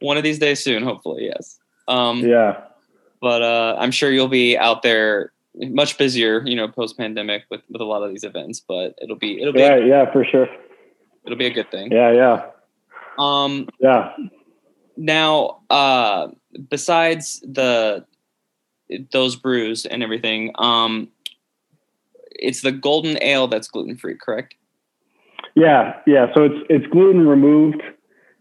One 0.00 0.16
of 0.16 0.22
these 0.22 0.38
days 0.38 0.62
soon, 0.62 0.82
hopefully, 0.82 1.30
yes. 1.34 1.58
Um, 1.88 2.24
yeah, 2.24 2.60
but 3.20 3.42
uh, 3.42 3.76
I'm 3.78 3.90
sure 3.90 4.10
you'll 4.10 4.28
be 4.28 4.56
out 4.56 4.82
there 4.82 5.32
much 5.54 5.98
busier, 5.98 6.42
you 6.46 6.56
know, 6.56 6.68
post 6.68 6.96
pandemic 6.96 7.44
with 7.50 7.62
with 7.68 7.80
a 7.80 7.84
lot 7.84 8.02
of 8.02 8.10
these 8.10 8.24
events. 8.24 8.60
But 8.60 8.94
it'll 9.02 9.16
be 9.16 9.40
it'll 9.40 9.52
be 9.52 9.60
yeah, 9.60 9.76
a, 9.76 9.86
yeah, 9.86 10.12
for 10.12 10.24
sure. 10.24 10.48
It'll 11.24 11.38
be 11.38 11.46
a 11.46 11.52
good 11.52 11.70
thing. 11.70 11.92
Yeah, 11.92 12.12
yeah. 12.12 12.46
Um, 13.18 13.68
yeah. 13.78 14.12
Now, 14.96 15.60
uh, 15.70 16.28
besides 16.68 17.40
the 17.40 18.04
those 19.12 19.36
brews 19.36 19.86
and 19.86 20.02
everything. 20.02 20.52
Um, 20.56 21.08
it's 22.30 22.62
the 22.62 22.72
golden 22.72 23.22
ale 23.22 23.46
that's 23.46 23.68
gluten 23.68 23.96
free, 23.96 24.16
correct? 24.16 24.54
Yeah, 25.54 25.96
yeah. 26.06 26.26
So 26.34 26.44
it's 26.44 26.66
it's 26.70 26.86
gluten 26.86 27.26
removed. 27.26 27.82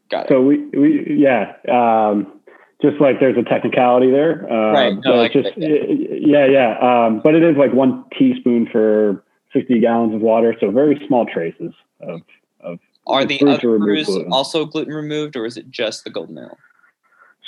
Got 0.10 0.25
it. 0.25 0.29
So 0.29 0.41
we 0.41 0.65
we 0.70 1.17
yeah. 1.17 1.53
Um, 1.72 2.39
just 2.81 3.00
like 3.00 3.20
there's 3.20 3.38
a 3.38 3.43
technicality 3.43 4.10
there. 4.10 4.51
Um, 4.51 4.74
right. 4.74 4.98
No, 5.05 5.15
like 5.15 5.34
just 5.34 5.50
yeah, 5.58 6.46
yeah. 6.46 6.77
Um, 6.79 7.22
but 7.24 7.36
it 7.36 7.43
is 7.43 7.55
like 7.58 7.74
one 7.74 8.03
teaspoon 8.17 8.67
for 8.72 9.24
60 9.53 9.79
gallons 9.79 10.15
of 10.15 10.22
water, 10.22 10.55
so 10.60 10.72
very 10.72 11.01
small 11.08 11.25
traces 11.25 11.74
of 12.00 12.22
of. 12.62 12.79
Are 13.08 13.25
the 13.25 13.41
other 13.41 13.79
brews 13.79 14.05
gluten. 14.05 14.31
also 14.31 14.65
gluten 14.65 14.93
removed, 14.93 15.36
or 15.36 15.46
is 15.46 15.58
it 15.58 15.70
just 15.72 16.03
the 16.03 16.12
golden 16.12 16.38
ale? 16.38 16.58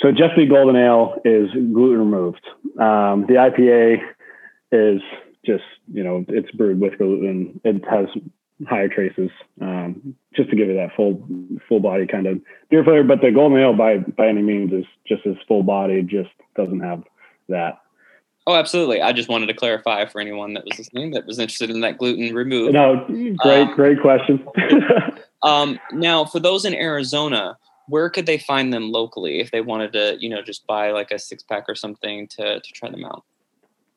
So 0.00 0.10
just 0.10 0.34
the 0.36 0.46
golden 0.46 0.76
ale 0.76 1.20
is 1.24 1.50
gluten 1.52 1.98
removed. 1.98 2.44
Um, 2.78 3.26
the 3.26 3.34
IPA 3.34 4.02
is 4.72 5.00
just 5.46 5.64
you 5.92 6.02
know 6.02 6.24
it's 6.28 6.50
brewed 6.52 6.80
with 6.80 6.98
gluten. 6.98 7.60
It 7.64 7.84
has 7.88 8.06
higher 8.68 8.88
traces 8.88 9.30
um, 9.60 10.14
just 10.34 10.50
to 10.50 10.56
give 10.56 10.68
it 10.68 10.74
that 10.74 10.94
full 10.96 11.26
full 11.68 11.80
body 11.80 12.06
kind 12.06 12.26
of 12.26 12.40
beer 12.70 12.84
flavor. 12.84 13.04
But 13.04 13.20
the 13.20 13.30
golden 13.30 13.58
ale 13.58 13.74
by 13.74 13.98
by 13.98 14.28
any 14.28 14.42
means 14.42 14.72
is 14.72 14.84
just 15.06 15.26
as 15.26 15.36
full 15.46 15.62
body. 15.62 16.02
Just 16.02 16.30
doesn't 16.56 16.80
have 16.80 17.04
that. 17.48 17.80
Oh, 18.46 18.54
absolutely. 18.54 19.00
I 19.00 19.12
just 19.12 19.30
wanted 19.30 19.46
to 19.46 19.54
clarify 19.54 20.04
for 20.04 20.20
anyone 20.20 20.52
that 20.52 20.64
was 20.64 20.78
listening 20.78 21.12
that 21.12 21.26
was 21.26 21.38
interested 21.38 21.70
in 21.70 21.80
that 21.80 21.96
gluten 21.96 22.34
removed. 22.34 22.74
No, 22.74 23.06
great, 23.38 23.68
um, 23.68 23.74
great 23.74 24.00
question. 24.02 24.46
um, 25.42 25.78
now, 25.92 26.26
for 26.26 26.40
those 26.40 26.66
in 26.66 26.74
Arizona, 26.74 27.56
where 27.88 28.08
could 28.10 28.26
they 28.26 28.38
find 28.38 28.72
them 28.72 28.90
locally 28.90 29.40
if 29.40 29.50
they 29.50 29.60
wanted 29.60 29.92
to, 29.92 30.16
you 30.18 30.28
know, 30.28 30.42
just 30.42 30.66
buy 30.66 30.90
like 30.90 31.10
a 31.10 31.18
six 31.18 31.42
pack 31.42 31.64
or 31.68 31.74
something 31.74 32.26
to 32.28 32.60
to 32.60 32.72
try 32.72 32.90
them 32.90 33.04
out? 33.04 33.24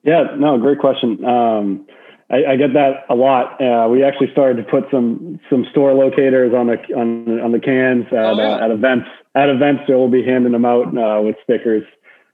Yeah, 0.03 0.36
no, 0.38 0.58
great 0.58 0.79
question. 0.79 1.24
Um, 1.25 1.88
I, 2.29 2.46
I, 2.51 2.56
get 2.56 2.74
that 2.74 3.06
a 3.10 3.15
lot. 3.15 3.60
Uh, 3.62 3.88
we 3.89 4.03
actually 4.03 4.32
started 4.32 4.63
to 4.63 4.70
put 4.70 4.84
some 4.91 5.39
some 5.50 5.65
store 5.72 5.94
locators 5.94 6.53
on 6.53 6.67
the 6.67 6.77
on 6.96 7.39
on 7.39 7.51
the 7.51 7.60
cans 7.60 8.06
at, 8.08 8.13
oh, 8.13 8.38
yeah. 8.38 8.56
uh, 8.56 8.65
at 8.65 8.72
events. 8.72 9.08
At 9.36 9.50
events, 9.50 9.84
so 9.88 10.00
we'll 10.00 10.10
be 10.10 10.24
handing 10.24 10.51
them 10.51 10.65
out 10.65 10.88
uh, 10.98 11.22
with 11.22 11.36
stickers. 11.44 11.84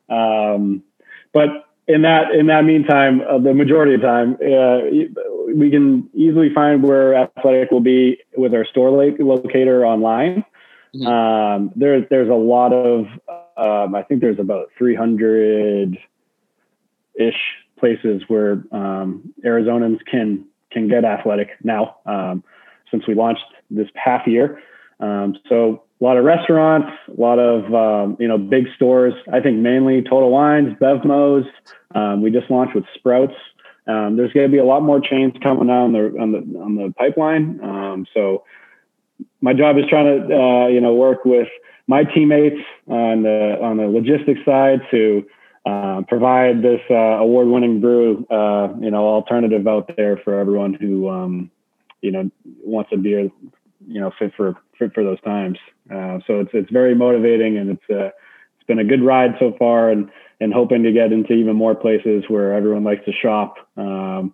Um, 0.10 0.83
but 1.33 1.50
in 1.88 2.01
that 2.03 2.31
in 2.33 2.48
that 2.48 2.63
meantime, 2.63 3.22
uh, 3.22 3.38
the 3.38 3.53
majority 3.53 3.93
of 3.95 4.01
the 4.01 4.07
time, 4.07 4.33
uh, 4.36 5.53
we 5.53 5.69
can 5.69 6.10
easily 6.13 6.53
find 6.53 6.81
where 6.81 7.13
athletic 7.13 7.72
will 7.72 7.81
be 7.81 8.17
with 8.38 8.53
our 8.53 8.65
store 8.65 8.89
locator 8.89 9.86
online. 9.86 10.45
Mm-hmm. 10.95 11.07
Um, 11.07 11.71
there's 11.75 12.03
there's 12.09 12.29
a 12.29 12.33
lot 12.33 12.71
of 12.71 13.05
um, 13.57 13.95
I 13.95 14.03
think 14.03 14.21
there's 14.21 14.39
about 14.39 14.69
300 14.77 15.97
ish 17.15 17.33
places 17.77 18.23
where 18.27 18.63
um, 18.71 19.33
Arizonans 19.45 20.00
can 20.09 20.45
can 20.71 20.88
get 20.88 21.05
athletic 21.05 21.50
now 21.63 21.97
um, 22.05 22.43
since 22.91 23.07
we 23.07 23.15
launched 23.15 23.43
this 23.69 23.88
half 23.95 24.27
year. 24.27 24.62
Um, 25.00 25.35
so 25.50 25.83
a 26.00 26.03
lot 26.03 26.17
of 26.17 26.25
restaurants, 26.25 26.89
a 27.07 27.19
lot 27.19 27.39
of 27.39 27.73
um, 27.73 28.17
you 28.19 28.27
know 28.27 28.38
big 28.38 28.65
stores. 28.75 29.13
I 29.31 29.39
think 29.39 29.57
mainly 29.57 30.01
Total 30.01 30.29
Wines, 30.29 30.77
Bevmos. 30.79 31.45
Um, 31.95 32.21
we 32.21 32.29
just 32.29 32.50
launched 32.51 32.75
with 32.75 32.85
Sprouts. 32.95 33.33
Um, 33.85 34.15
there's 34.15 34.31
going 34.31 34.47
to 34.47 34.51
be 34.51 34.59
a 34.59 34.65
lot 34.65 34.81
more 34.81 35.01
chains 35.01 35.33
coming 35.41 35.69
on 35.69 35.93
the 35.93 36.15
on 36.19 36.31
the 36.31 36.59
on 36.59 36.75
the 36.75 36.93
pipeline. 36.97 37.59
so 38.13 38.43
my 39.41 39.53
job 39.53 39.77
is 39.77 39.86
trying 39.89 40.27
to 40.27 40.36
uh, 40.36 40.67
you 40.67 40.82
know 40.82 40.93
work 40.93 41.25
with 41.25 41.48
my 41.88 42.03
teammates 42.03 42.62
on 42.88 43.24
the 43.24 43.58
on 43.62 43.77
the 43.77 43.88
logistics 43.88 44.39
side 44.46 44.82
to 44.91 45.25
uh, 45.65 46.01
provide 46.10 46.62
this 46.62 46.82
uh, 46.89 46.93
award-winning 46.93 47.79
brew, 47.79 48.25
uh, 48.29 48.67
you 48.82 48.91
know, 48.91 49.05
alternative 49.05 49.65
out 49.65 49.89
there 49.96 50.17
for 50.17 50.38
everyone 50.38 50.74
who, 50.74 51.10
um, 51.10 51.50
you 52.01 52.12
know, 52.12 52.29
wants 52.65 52.89
a 52.93 52.98
beer, 52.98 53.29
you 53.88 54.01
know, 54.01 54.12
fit 54.20 54.34
for 54.36 54.55
fit 54.77 54.93
for 54.93 55.05
those 55.05 55.22
times. 55.22 55.58
Uh, 55.89 56.20
so 56.27 56.41
it's 56.41 56.50
it's 56.53 56.70
very 56.70 56.96
motivating, 56.96 57.58
and 57.58 57.70
it's 57.70 57.89
uh, 57.89 58.08
it's 58.58 58.67
been 58.67 58.79
a 58.79 58.84
good 58.84 59.01
ride 59.01 59.36
so 59.39 59.55
far, 59.58 59.89
and 59.89 60.10
and 60.41 60.53
hoping 60.53 60.84
to 60.84 60.91
get 60.91 61.13
into 61.13 61.32
even 61.32 61.55
more 61.55 61.75
places 61.75 62.25
where 62.27 62.53
everyone 62.53 62.84
likes 62.84 63.05
to 63.05 63.13
shop. 63.13 63.55
Um, 63.77 64.34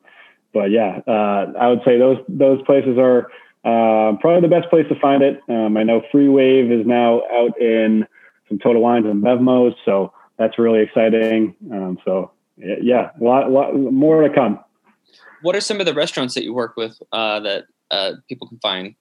but 0.52 0.72
yeah, 0.72 1.02
I 1.08 1.68
would 1.68 1.82
say 1.86 2.00
those 2.00 2.18
those 2.28 2.60
places 2.64 2.98
are 2.98 3.30
probably 3.63 4.42
the 4.42 4.54
best 4.54 4.70
place 4.70 4.86
to 4.89 5.00
find 5.00 5.24
it. 5.24 5.42
Um, 5.50 5.78
I 5.78 5.84
know 5.84 6.01
Free 6.12 6.30
Wave 6.30 6.72
is 6.72 6.86
now 6.86 7.22
out 7.32 7.60
in 7.60 8.06
some 8.48 8.60
Total 8.60 8.82
Wines 8.82 9.06
and 9.06 9.24
Bevmos, 9.24 9.75
so 9.86 10.13
that's 10.38 10.58
really 10.58 10.82
exciting. 10.82 11.56
Um, 11.72 12.00
so 12.06 12.32
yeah, 12.58 13.12
a 13.20 13.24
lot, 13.24 13.51
lot 13.51 13.74
more 13.75 14.28
to 14.28 14.34
come. 14.34 14.60
What 15.42 15.56
are 15.56 15.62
some 15.62 15.80
of 15.80 15.86
the 15.86 15.94
restaurants 15.94 16.36
that 16.36 16.44
you 16.44 16.54
work 16.54 16.75
with 16.75 17.00
uh, 17.12 17.39
that 17.42 17.66
uh, 17.92 18.13
people 18.28 18.48
can 18.48 18.60
find 18.60 18.96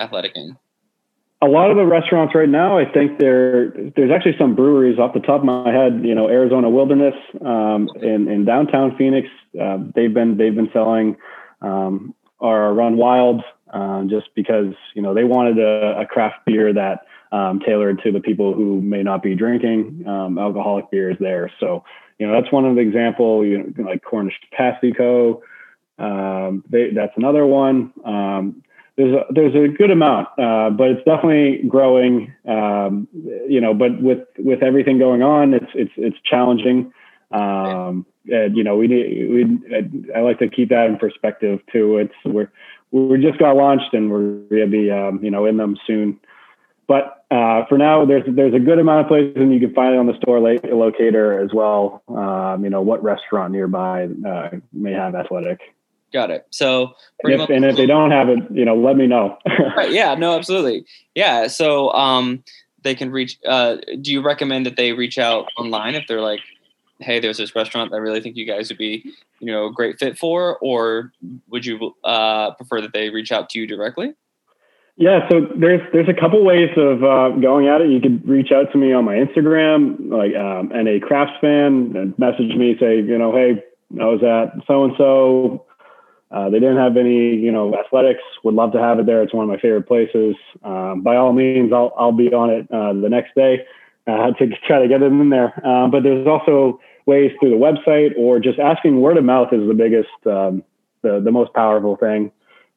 athletic 0.00 0.32
in? 0.34 0.56
A 1.42 1.46
lot 1.46 1.70
of 1.70 1.76
the 1.76 1.84
restaurants 1.84 2.34
right 2.34 2.48
now, 2.48 2.78
I 2.78 2.90
think 2.90 3.18
there 3.18 3.70
there's 3.94 4.10
actually 4.10 4.36
some 4.38 4.56
breweries 4.56 4.98
off 4.98 5.12
the 5.12 5.20
top 5.20 5.40
of 5.40 5.44
my 5.44 5.70
head. 5.70 6.00
You 6.02 6.14
know, 6.14 6.28
Arizona 6.28 6.70
Wilderness 6.70 7.14
um, 7.44 7.90
in 8.02 8.26
in 8.26 8.46
downtown 8.46 8.96
Phoenix. 8.96 9.28
Uh, 9.60 9.78
they've 9.94 10.12
been 10.12 10.38
they've 10.38 10.54
been 10.54 10.70
selling 10.72 11.16
um, 11.60 12.14
our 12.40 12.72
Run 12.72 12.96
Wild 12.96 13.42
uh, 13.72 14.04
just 14.04 14.28
because 14.34 14.74
you 14.94 15.02
know 15.02 15.14
they 15.14 15.24
wanted 15.24 15.58
a, 15.58 16.00
a 16.00 16.06
craft 16.06 16.44
beer 16.46 16.72
that 16.72 17.06
um, 17.32 17.60
tailored 17.60 18.00
to 18.04 18.12
the 18.12 18.20
people 18.20 18.54
who 18.54 18.80
may 18.80 19.02
not 19.02 19.22
be 19.22 19.34
drinking 19.34 20.04
um, 20.06 20.38
alcoholic 20.38 20.90
beers 20.90 21.16
there. 21.20 21.50
So, 21.58 21.84
you 22.18 22.26
know, 22.26 22.40
that's 22.40 22.52
one 22.52 22.64
of 22.64 22.76
the 22.76 22.80
example, 22.80 23.44
you 23.44 23.58
know, 23.76 23.84
like 23.84 24.02
Cornish 24.02 24.34
Pasty 24.52 24.92
Co. 24.92 25.42
Um, 25.98 26.64
they, 26.70 26.90
that's 26.90 27.12
another 27.16 27.46
one. 27.46 27.92
Um, 28.04 28.62
there's 28.96 29.14
a, 29.14 29.24
there's 29.30 29.54
a 29.54 29.68
good 29.68 29.90
amount, 29.90 30.28
uh, 30.38 30.70
but 30.70 30.88
it's 30.88 31.04
definitely 31.04 31.68
growing. 31.68 32.32
Um, 32.48 33.08
you 33.12 33.60
know, 33.60 33.74
but 33.74 34.00
with 34.00 34.20
with 34.38 34.62
everything 34.62 34.98
going 34.98 35.22
on, 35.22 35.52
it's 35.52 35.66
it's 35.74 35.92
it's 35.96 36.16
challenging. 36.24 36.92
Um, 37.30 38.06
and 38.28 38.56
you 38.56 38.64
know, 38.64 38.76
we 38.76 38.86
need 38.86 39.30
we 39.30 40.12
I 40.14 40.20
like 40.20 40.38
to 40.38 40.48
keep 40.48 40.70
that 40.70 40.86
in 40.86 40.96
perspective 40.96 41.60
too. 41.70 41.98
It's 41.98 42.14
we're 42.24 42.50
we 43.04 43.20
just 43.20 43.38
got 43.38 43.56
launched 43.56 43.92
and 43.92 44.10
we're 44.10 44.38
gonna 44.48 44.66
be 44.66 44.90
um, 44.90 45.22
you 45.22 45.30
know 45.30 45.46
in 45.46 45.56
them 45.56 45.76
soon. 45.86 46.18
But 46.88 47.24
uh, 47.30 47.64
for 47.66 47.76
now, 47.76 48.04
there's 48.04 48.24
there's 48.26 48.54
a 48.54 48.58
good 48.58 48.78
amount 48.78 49.02
of 49.02 49.08
places, 49.08 49.34
and 49.36 49.52
you 49.52 49.60
can 49.60 49.74
find 49.74 49.94
it 49.94 49.98
on 49.98 50.06
the 50.06 50.16
store 50.16 50.40
locator 50.40 51.40
as 51.40 51.52
well. 51.52 52.02
Um, 52.08 52.64
you 52.64 52.70
know 52.70 52.82
what 52.82 53.02
restaurant 53.02 53.52
nearby 53.52 54.08
uh, 54.26 54.50
may 54.72 54.92
have 54.92 55.14
athletic. 55.14 55.60
Got 56.12 56.30
it. 56.30 56.46
So, 56.50 56.94
and 57.24 57.32
if, 57.32 57.50
and 57.50 57.64
if, 57.64 57.76
they 57.76 57.86
don't 57.86 58.12
have 58.12 58.28
it, 58.28 58.38
you 58.52 58.64
know, 58.64 58.76
let 58.76 58.96
me 58.96 59.06
know. 59.08 59.36
right, 59.76 59.90
yeah, 59.90 60.14
no, 60.14 60.36
absolutely. 60.36 60.86
Yeah. 61.14 61.48
So, 61.48 61.92
um, 61.92 62.44
they 62.82 62.94
can 62.94 63.10
reach. 63.10 63.38
Uh, 63.44 63.78
do 64.00 64.12
you 64.12 64.22
recommend 64.22 64.66
that 64.66 64.76
they 64.76 64.92
reach 64.92 65.18
out 65.18 65.48
online 65.58 65.96
if 65.96 66.06
they're 66.06 66.20
like, 66.20 66.40
"Hey, 67.00 67.20
there's 67.20 67.38
this 67.38 67.54
restaurant 67.54 67.90
that 67.90 67.96
I 67.96 68.00
really 68.00 68.20
think 68.20 68.36
you 68.36 68.46
guys 68.46 68.68
would 68.68 68.78
be, 68.78 69.12
you 69.40 69.52
know, 69.52 69.66
a 69.66 69.72
great 69.72 69.98
fit 69.98 70.18
for," 70.18 70.58
or 70.58 71.12
would 71.48 71.66
you 71.66 71.94
uh, 72.04 72.52
prefer 72.52 72.80
that 72.80 72.92
they 72.92 73.10
reach 73.10 73.32
out 73.32 73.50
to 73.50 73.58
you 73.58 73.66
directly? 73.66 74.14
Yeah, 74.96 75.28
so 75.28 75.46
there's 75.56 75.82
there's 75.92 76.08
a 76.08 76.18
couple 76.18 76.42
ways 76.44 76.70
of 76.76 77.04
uh, 77.04 77.30
going 77.40 77.68
at 77.68 77.80
it. 77.82 77.90
You 77.90 78.00
could 78.00 78.26
reach 78.26 78.50
out 78.50 78.72
to 78.72 78.78
me 78.78 78.92
on 78.92 79.04
my 79.04 79.14
Instagram, 79.14 80.10
like 80.10 80.34
um, 80.34 80.70
NA 80.74 81.06
Craftsman, 81.06 81.96
and 81.96 82.18
message 82.18 82.54
me, 82.56 82.76
say, 82.80 82.96
you 82.96 83.18
know, 83.18 83.32
hey, 83.32 83.62
I 84.00 84.04
was 84.06 84.22
at 84.22 84.66
so 84.66 84.84
and 84.84 84.94
so. 84.96 85.66
They 86.50 86.60
didn't 86.60 86.76
have 86.76 86.98
any, 86.98 87.34
you 87.34 87.50
know, 87.50 87.74
athletics. 87.74 88.20
Would 88.44 88.54
love 88.54 88.72
to 88.72 88.78
have 88.80 88.98
it 88.98 89.06
there. 89.06 89.22
It's 89.22 89.32
one 89.32 89.44
of 89.44 89.48
my 89.48 89.58
favorite 89.58 89.88
places. 89.88 90.36
Um, 90.62 91.00
by 91.02 91.16
all 91.16 91.32
means, 91.32 91.72
I'll 91.72 91.92
I'll 91.96 92.12
be 92.12 92.32
on 92.32 92.50
it 92.50 92.70
uh, 92.70 92.92
the 92.92 93.08
next 93.08 93.34
day 93.34 93.66
uh, 94.06 94.30
to 94.38 94.48
try 94.66 94.80
to 94.80 94.88
get 94.88 95.02
it 95.02 95.06
in 95.06 95.30
there. 95.30 95.66
Um, 95.66 95.90
but 95.90 96.02
there's 96.02 96.26
also 96.26 96.80
ways 97.06 97.32
through 97.38 97.50
the 97.50 97.56
website 97.56 98.12
or 98.18 98.40
just 98.40 98.58
asking 98.58 99.00
word 99.00 99.16
of 99.16 99.24
mouth 99.24 99.52
is 99.52 99.66
the 99.66 99.74
biggest, 99.74 100.08
um, 100.26 100.62
the 101.02 101.20
the 101.20 101.30
most 101.30 101.54
powerful 101.54 101.96
thing. 101.96 102.30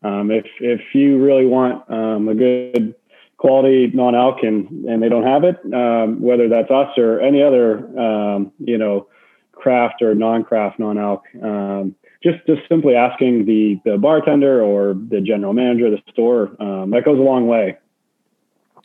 Um, 0.04 0.32
if 0.32 0.46
if 0.60 0.82
you 0.94 1.22
really 1.22 1.46
want 1.46 1.89
um, 1.92 2.30
a 2.30 2.36
good 2.36 2.96
quality 3.38 3.92
non-alc 3.94 4.44
and, 4.44 4.86
and 4.86 5.02
they 5.02 5.10
don't 5.10 5.26
have 5.26 5.44
it, 5.44 5.58
um, 5.74 6.22
whether 6.22 6.48
that's 6.48 6.70
us 6.70 6.98
or 6.98 7.20
any 7.20 7.42
other 7.42 8.00
um, 8.00 8.52
you 8.60 8.78
know 8.78 9.08
craft 9.52 10.02
or 10.02 10.15
non-craft 10.15 10.80
non-alc, 10.80 11.24
um, 11.44 11.96
just 12.24 12.38
just 12.48 12.62
simply 12.70 12.96
asking 12.96 13.46
the 13.46 13.80
the 13.84 13.98
bartender 13.98 14.62
or 14.62 14.94
the 14.94 15.20
general 15.20 15.54
manager 15.54 15.88
of 15.88 15.92
the 15.94 16.12
store 16.12 16.52
that 16.60 17.02
goes 17.04 17.20
a 17.20 17.22
long 17.22 17.48
way. 17.48 17.78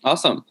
Awesome. 0.02 0.44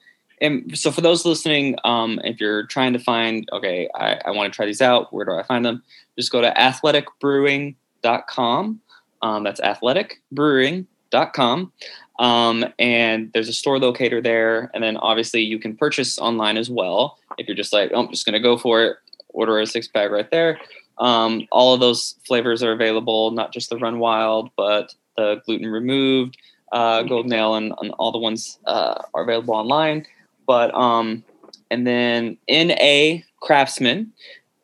And 0.44 0.78
so 0.78 0.92
for 0.92 1.02
those 1.02 1.26
listening, 1.26 1.76
if 1.84 2.40
you're 2.40 2.68
trying 2.68 2.94
to 2.94 3.00
find, 3.00 3.50
okay, 3.52 3.90
I, 3.96 4.20
I 4.26 4.32
want 4.32 4.54
to 4.54 4.56
try 4.56 4.68
these 4.68 4.82
out, 4.82 5.12
where 5.12 5.26
do 5.26 5.34
I 5.34 5.42
find 5.42 5.66
them? 5.66 5.82
Just 6.16 6.32
go 6.32 6.42
to 6.42 6.52
athleticbrewing.com 6.52 8.82
um, 9.24 9.44
that's 9.44 9.60
athleticbrewing.com. 9.62 11.72
Um, 12.20 12.66
and 12.78 13.32
there's 13.34 13.50
a 13.50 13.54
store 13.54 13.80
locator 13.80 14.22
there. 14.22 14.70
And 14.74 14.84
then 14.84 14.98
obviously 14.98 15.42
you 15.42 15.58
can 15.58 15.76
purchase 15.76 16.20
online 16.20 16.58
as 16.58 16.70
well. 16.70 17.18
If 17.38 17.48
you're 17.48 17.56
just 17.56 17.74
like, 17.74 17.90
oh, 17.94 18.04
I'm 18.04 18.12
just 18.12 18.26
going 18.26 18.34
to 18.34 18.40
go 18.40 18.58
for 18.58 18.84
it, 18.84 18.98
order 19.30 19.60
a 19.60 19.66
six 19.66 19.88
pack 19.88 20.12
right 20.12 20.30
there. 20.30 20.60
Um, 21.00 21.48
all 21.52 21.74
of 21.74 21.80
those 21.80 22.16
flavors 22.28 22.62
are 22.62 22.74
available, 22.74 23.32
not 23.32 23.52
just 23.52 23.72
the 23.72 23.78
Run 23.78 23.98
Wild, 23.98 24.52
but 24.56 24.94
the 25.18 25.42
gluten 25.46 25.66
removed, 25.68 26.38
uh, 26.72 27.02
Golden 27.04 27.34
Ale, 27.34 27.56
and, 27.56 27.74
and 27.82 27.92
all 27.98 28.12
the 28.12 28.20
ones 28.20 28.60
uh, 28.66 29.02
are 29.16 29.24
available 29.24 29.56
online. 29.56 30.06
But 30.46 30.74
um, 30.74 31.24
and 31.70 31.88
then 31.88 32.38
NA 32.50 33.22
Craftsman 33.42 34.14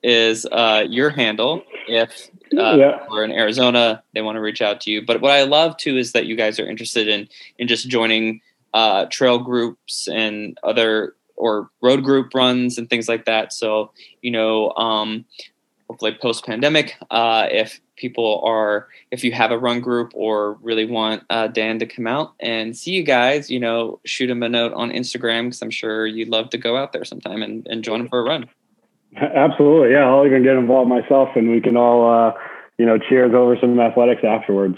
is 0.04 0.46
uh, 0.46 0.86
your 0.88 1.10
handle. 1.10 1.64
If 1.88 2.30
uh, 2.58 2.76
yeah. 2.76 3.06
or 3.10 3.24
in 3.24 3.32
Arizona, 3.32 4.04
they 4.14 4.22
want 4.22 4.36
to 4.36 4.42
reach 4.42 4.62
out 4.62 4.82
to 4.82 4.92
you. 4.92 5.06
But 5.06 5.22
what 5.22 5.32
I 5.32 5.44
love 5.44 5.78
too 5.78 5.98
is 5.98 6.14
that 6.14 6.26
you 6.26 6.36
guys 6.36 6.60
are 6.60 6.68
interested 6.68 7.08
in 7.08 7.28
in 7.58 7.68
just 7.68 7.90
joining 7.90 8.42
uh, 8.74 9.06
trail 9.06 9.40
groups 9.40 10.08
and 10.08 10.58
other 10.64 11.16
or 11.36 11.70
road 11.82 12.04
group 12.04 12.34
runs 12.34 12.78
and 12.78 12.90
things 12.90 13.08
like 13.08 13.26
that. 13.26 13.54
So 13.54 13.92
you 14.22 14.32
know, 14.32 14.72
um, 14.72 15.26
hopefully 15.90 16.18
post 16.22 16.46
pandemic, 16.46 16.96
uh, 17.10 17.48
if 17.52 17.80
people 18.00 18.42
are 18.44 18.88
if 19.12 19.24
you 19.24 19.32
have 19.32 19.52
a 19.52 19.58
run 19.58 19.82
group 19.82 20.12
or 20.16 20.54
really 20.62 20.86
want 20.86 21.24
uh, 21.30 21.48
Dan 21.48 21.78
to 21.80 21.86
come 21.86 22.08
out 22.08 22.34
and 22.40 22.76
see 22.76 22.92
you 22.92 23.04
guys, 23.04 23.52
you 23.52 23.60
know, 23.60 24.00
shoot 24.06 24.30
him 24.30 24.42
a 24.42 24.50
note 24.50 24.74
on 24.74 24.90
Instagram 24.90 25.46
because 25.46 25.62
I'm 25.62 25.70
sure 25.70 26.08
you'd 26.08 26.30
love 26.30 26.50
to 26.52 26.58
go 26.58 26.78
out 26.78 26.94
there 26.94 27.06
sometime 27.06 27.44
and, 27.44 27.68
and 27.68 27.84
join 27.84 28.02
him 28.02 28.10
for 28.10 28.20
a 28.20 28.24
run. 28.24 28.50
Absolutely, 29.16 29.92
yeah. 29.92 30.08
I'll 30.08 30.26
even 30.26 30.44
get 30.44 30.56
involved 30.56 30.90
myself, 30.90 31.30
and 31.36 31.50
we 31.50 31.62
can 31.62 31.76
all, 31.76 32.10
uh, 32.10 32.34
you 32.78 32.86
know, 32.86 32.98
cheers 32.98 33.34
over 33.34 33.58
some 33.60 33.80
athletics 33.80 34.22
afterwards. 34.24 34.78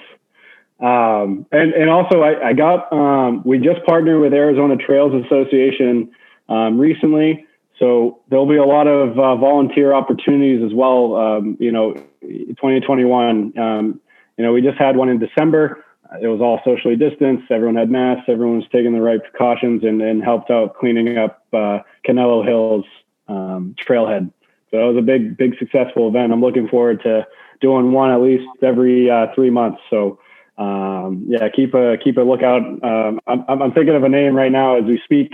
Um, 0.80 1.46
and 1.52 1.74
and 1.74 1.90
also, 1.90 2.22
I, 2.22 2.50
I 2.50 2.54
got 2.54 2.92
um, 2.92 3.44
we 3.46 3.60
just 3.60 3.86
partnered 3.86 4.20
with 4.20 4.34
Arizona 4.34 4.78
Trails 4.78 5.14
Association 5.26 6.12
um, 6.50 6.80
recently, 6.80 7.46
so 7.78 8.22
there'll 8.30 8.48
be 8.48 8.58
a 8.58 8.64
lot 8.64 8.88
of 8.88 9.20
uh, 9.20 9.36
volunteer 9.36 9.94
opportunities 9.94 10.64
as 10.64 10.74
well. 10.74 11.16
Um, 11.16 11.58
you 11.60 11.72
know, 11.72 11.96
2021. 12.22 13.58
Um, 13.58 14.02
you 14.38 14.46
know, 14.46 14.54
we 14.54 14.62
just 14.62 14.78
had 14.78 14.96
one 14.96 15.10
in 15.10 15.20
December. 15.20 15.84
It 16.22 16.28
was 16.28 16.42
all 16.42 16.60
socially 16.66 16.96
distanced. 16.96 17.50
Everyone 17.52 17.76
had 17.76 17.90
masks. 17.90 18.26
Everyone 18.28 18.58
was 18.58 18.66
taking 18.72 18.94
the 18.94 19.02
right 19.02 19.22
precautions 19.22 19.84
and, 19.84 20.02
and 20.02 20.24
helped 20.24 20.52
out 20.52 20.76
cleaning 20.76 21.18
up 21.18 21.46
uh, 21.54 21.80
Canelo 22.06 22.46
Hills 22.46 22.86
um, 23.28 23.76
trailhead. 23.88 24.32
So 24.72 24.78
it 24.78 24.94
was 24.94 24.98
a 24.98 25.02
big, 25.02 25.38
big 25.38 25.58
successful 25.58 26.08
event. 26.10 26.34
I'm 26.34 26.42
looking 26.42 26.68
forward 26.68 27.02
to 27.04 27.26
doing 27.62 27.92
one 27.92 28.12
at 28.12 28.22
least 28.22 28.48
every 28.62 29.10
uh, 29.10 29.28
three 29.36 29.50
months. 29.50 29.80
So 29.90 30.20
um, 30.58 31.26
yeah, 31.28 31.48
keep 31.50 31.74
a 31.74 31.98
keep 32.04 32.18
a 32.18 32.22
lookout. 32.22 32.62
Um, 32.62 33.20
I'm, 33.28 33.46
I'm 33.48 33.72
thinking 33.72 33.96
of 33.96 34.04
a 34.04 34.10
name 34.10 34.36
right 34.36 34.52
now 34.52 34.78
as 34.78 34.86
we 34.86 35.00
speak. 35.04 35.34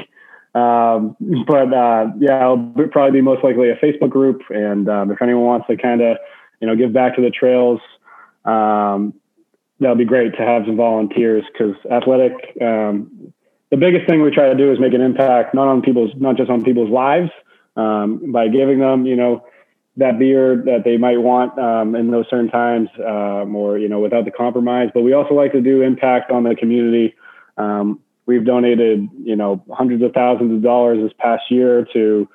Um, 0.56 1.15
but 1.45 1.73
uh, 1.73 2.08
yeah, 2.19 2.41
it'll 2.41 2.73
probably 2.91 3.19
be 3.19 3.21
most 3.21 3.43
likely 3.43 3.69
a 3.69 3.76
Facebook 3.76 4.10
group. 4.10 4.41
And 4.50 4.89
um, 4.89 5.12
if 5.12 5.21
anyone 5.21 5.43
wants 5.43 5.67
to 5.67 5.78
kind 5.78 6.02
of, 6.02 6.17
you 6.60 6.67
know, 6.67 6.76
give 6.76 6.93
back 6.93 7.15
to 7.15 7.22
the 7.22 7.30
trails, 7.30 7.80
um, 8.46 9.13
that'll 9.80 9.96
be 9.96 10.06
great 10.06 10.34
to 10.36 10.41
have 10.41 10.63
some 10.65 10.76
volunteers 10.76 11.43
because 11.52 11.76
athletic. 11.91 12.34
Um, 12.62 13.34
the 13.70 13.78
biggest 13.78 14.08
thing 14.08 14.22
we 14.22 14.32
try 14.32 14.50
to 14.50 14.56
do 14.56 14.72
is 14.72 14.80
make 14.80 14.93
an 14.93 15.02
impact, 15.02 15.54
not 15.54 15.67
on 15.67 15.82
people's, 15.82 16.12
not 16.15 16.38
just 16.38 16.50
on 16.50 16.63
people's 16.63 16.89
lives, 16.89 17.30
um, 17.76 18.32
by 18.32 18.48
giving 18.48 18.80
them, 18.80 19.06
you 19.06 19.15
know, 19.15 19.46
that 19.98 20.20
beer 20.20 20.56
that 20.65 20.84
they 20.86 20.96
might 20.98 21.17
want 21.17 21.58
um, 21.58 21.96
in 21.96 22.12
those 22.12 22.26
certain 22.30 22.50
times, 22.50 22.88
um, 23.00 23.56
or 23.56 23.78
you 23.78 23.89
know, 23.89 24.00
without 24.00 24.26
the 24.26 24.32
compromise. 24.32 24.89
But 24.93 25.02
we 25.02 25.13
also 25.13 25.34
like 25.34 25.52
to 25.54 25.62
do 25.62 25.82
impact 25.82 26.32
on 26.32 26.43
the 26.43 26.56
community. 26.56 27.15
Um, 27.58 28.00
we've 28.28 28.46
donated, 28.46 29.10
you 29.24 29.36
know, 29.36 29.63
hundreds 29.72 30.04
of 30.04 30.13
thousands 30.13 30.54
of 30.54 30.62
dollars 30.62 31.00
this 31.02 31.13
past 31.17 31.43
year 31.50 31.88
to 31.93 32.30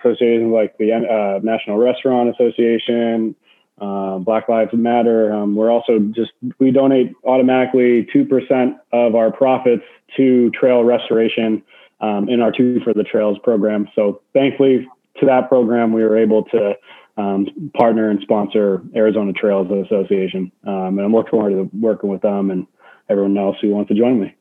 associations 0.00 0.52
like 0.52 0.76
the 0.78 0.92
uh, 0.92 1.40
National 1.42 1.78
Restaurant 1.78 2.28
Association, 2.30 3.36
uh, 3.80 4.18
Black 4.18 4.48
Lives 4.48 4.72
Matter. 4.72 5.32
Um, 5.32 5.56
we're 5.56 5.70
also 5.70 5.98
just 6.14 6.32
we 6.58 6.70
donate 6.70 7.12
automatically 7.24 8.06
two 8.12 8.24
percent 8.24 8.76
of 8.92 9.14
our 9.14 9.32
profits 9.32 9.84
to 10.16 10.50
trail 10.50 10.84
restoration 10.84 11.62
um, 12.00 12.28
in 12.28 12.40
our 12.40 12.52
Two 12.52 12.80
for 12.84 12.94
the 12.94 13.04
Trails 13.04 13.38
program. 13.42 13.88
So 13.94 14.20
thankfully 14.32 14.86
to 15.18 15.26
that 15.26 15.48
program, 15.48 15.92
we 15.92 16.02
were 16.02 16.16
able 16.16 16.44
to 16.44 16.74
um, 17.16 17.70
partner 17.76 18.10
and 18.10 18.20
sponsor 18.22 18.82
Arizona 18.94 19.32
Trails 19.32 19.68
Association, 19.70 20.50
um, 20.66 20.98
and 20.98 21.00
I'm 21.00 21.12
looking 21.12 21.30
forward 21.30 21.50
to 21.50 21.70
working 21.78 22.10
with 22.10 22.22
them 22.22 22.50
and 22.50 22.66
everyone 23.08 23.36
else 23.36 23.56
who 23.60 23.70
wants 23.70 23.88
to 23.88 23.94
join 23.94 24.20
me. 24.20 24.34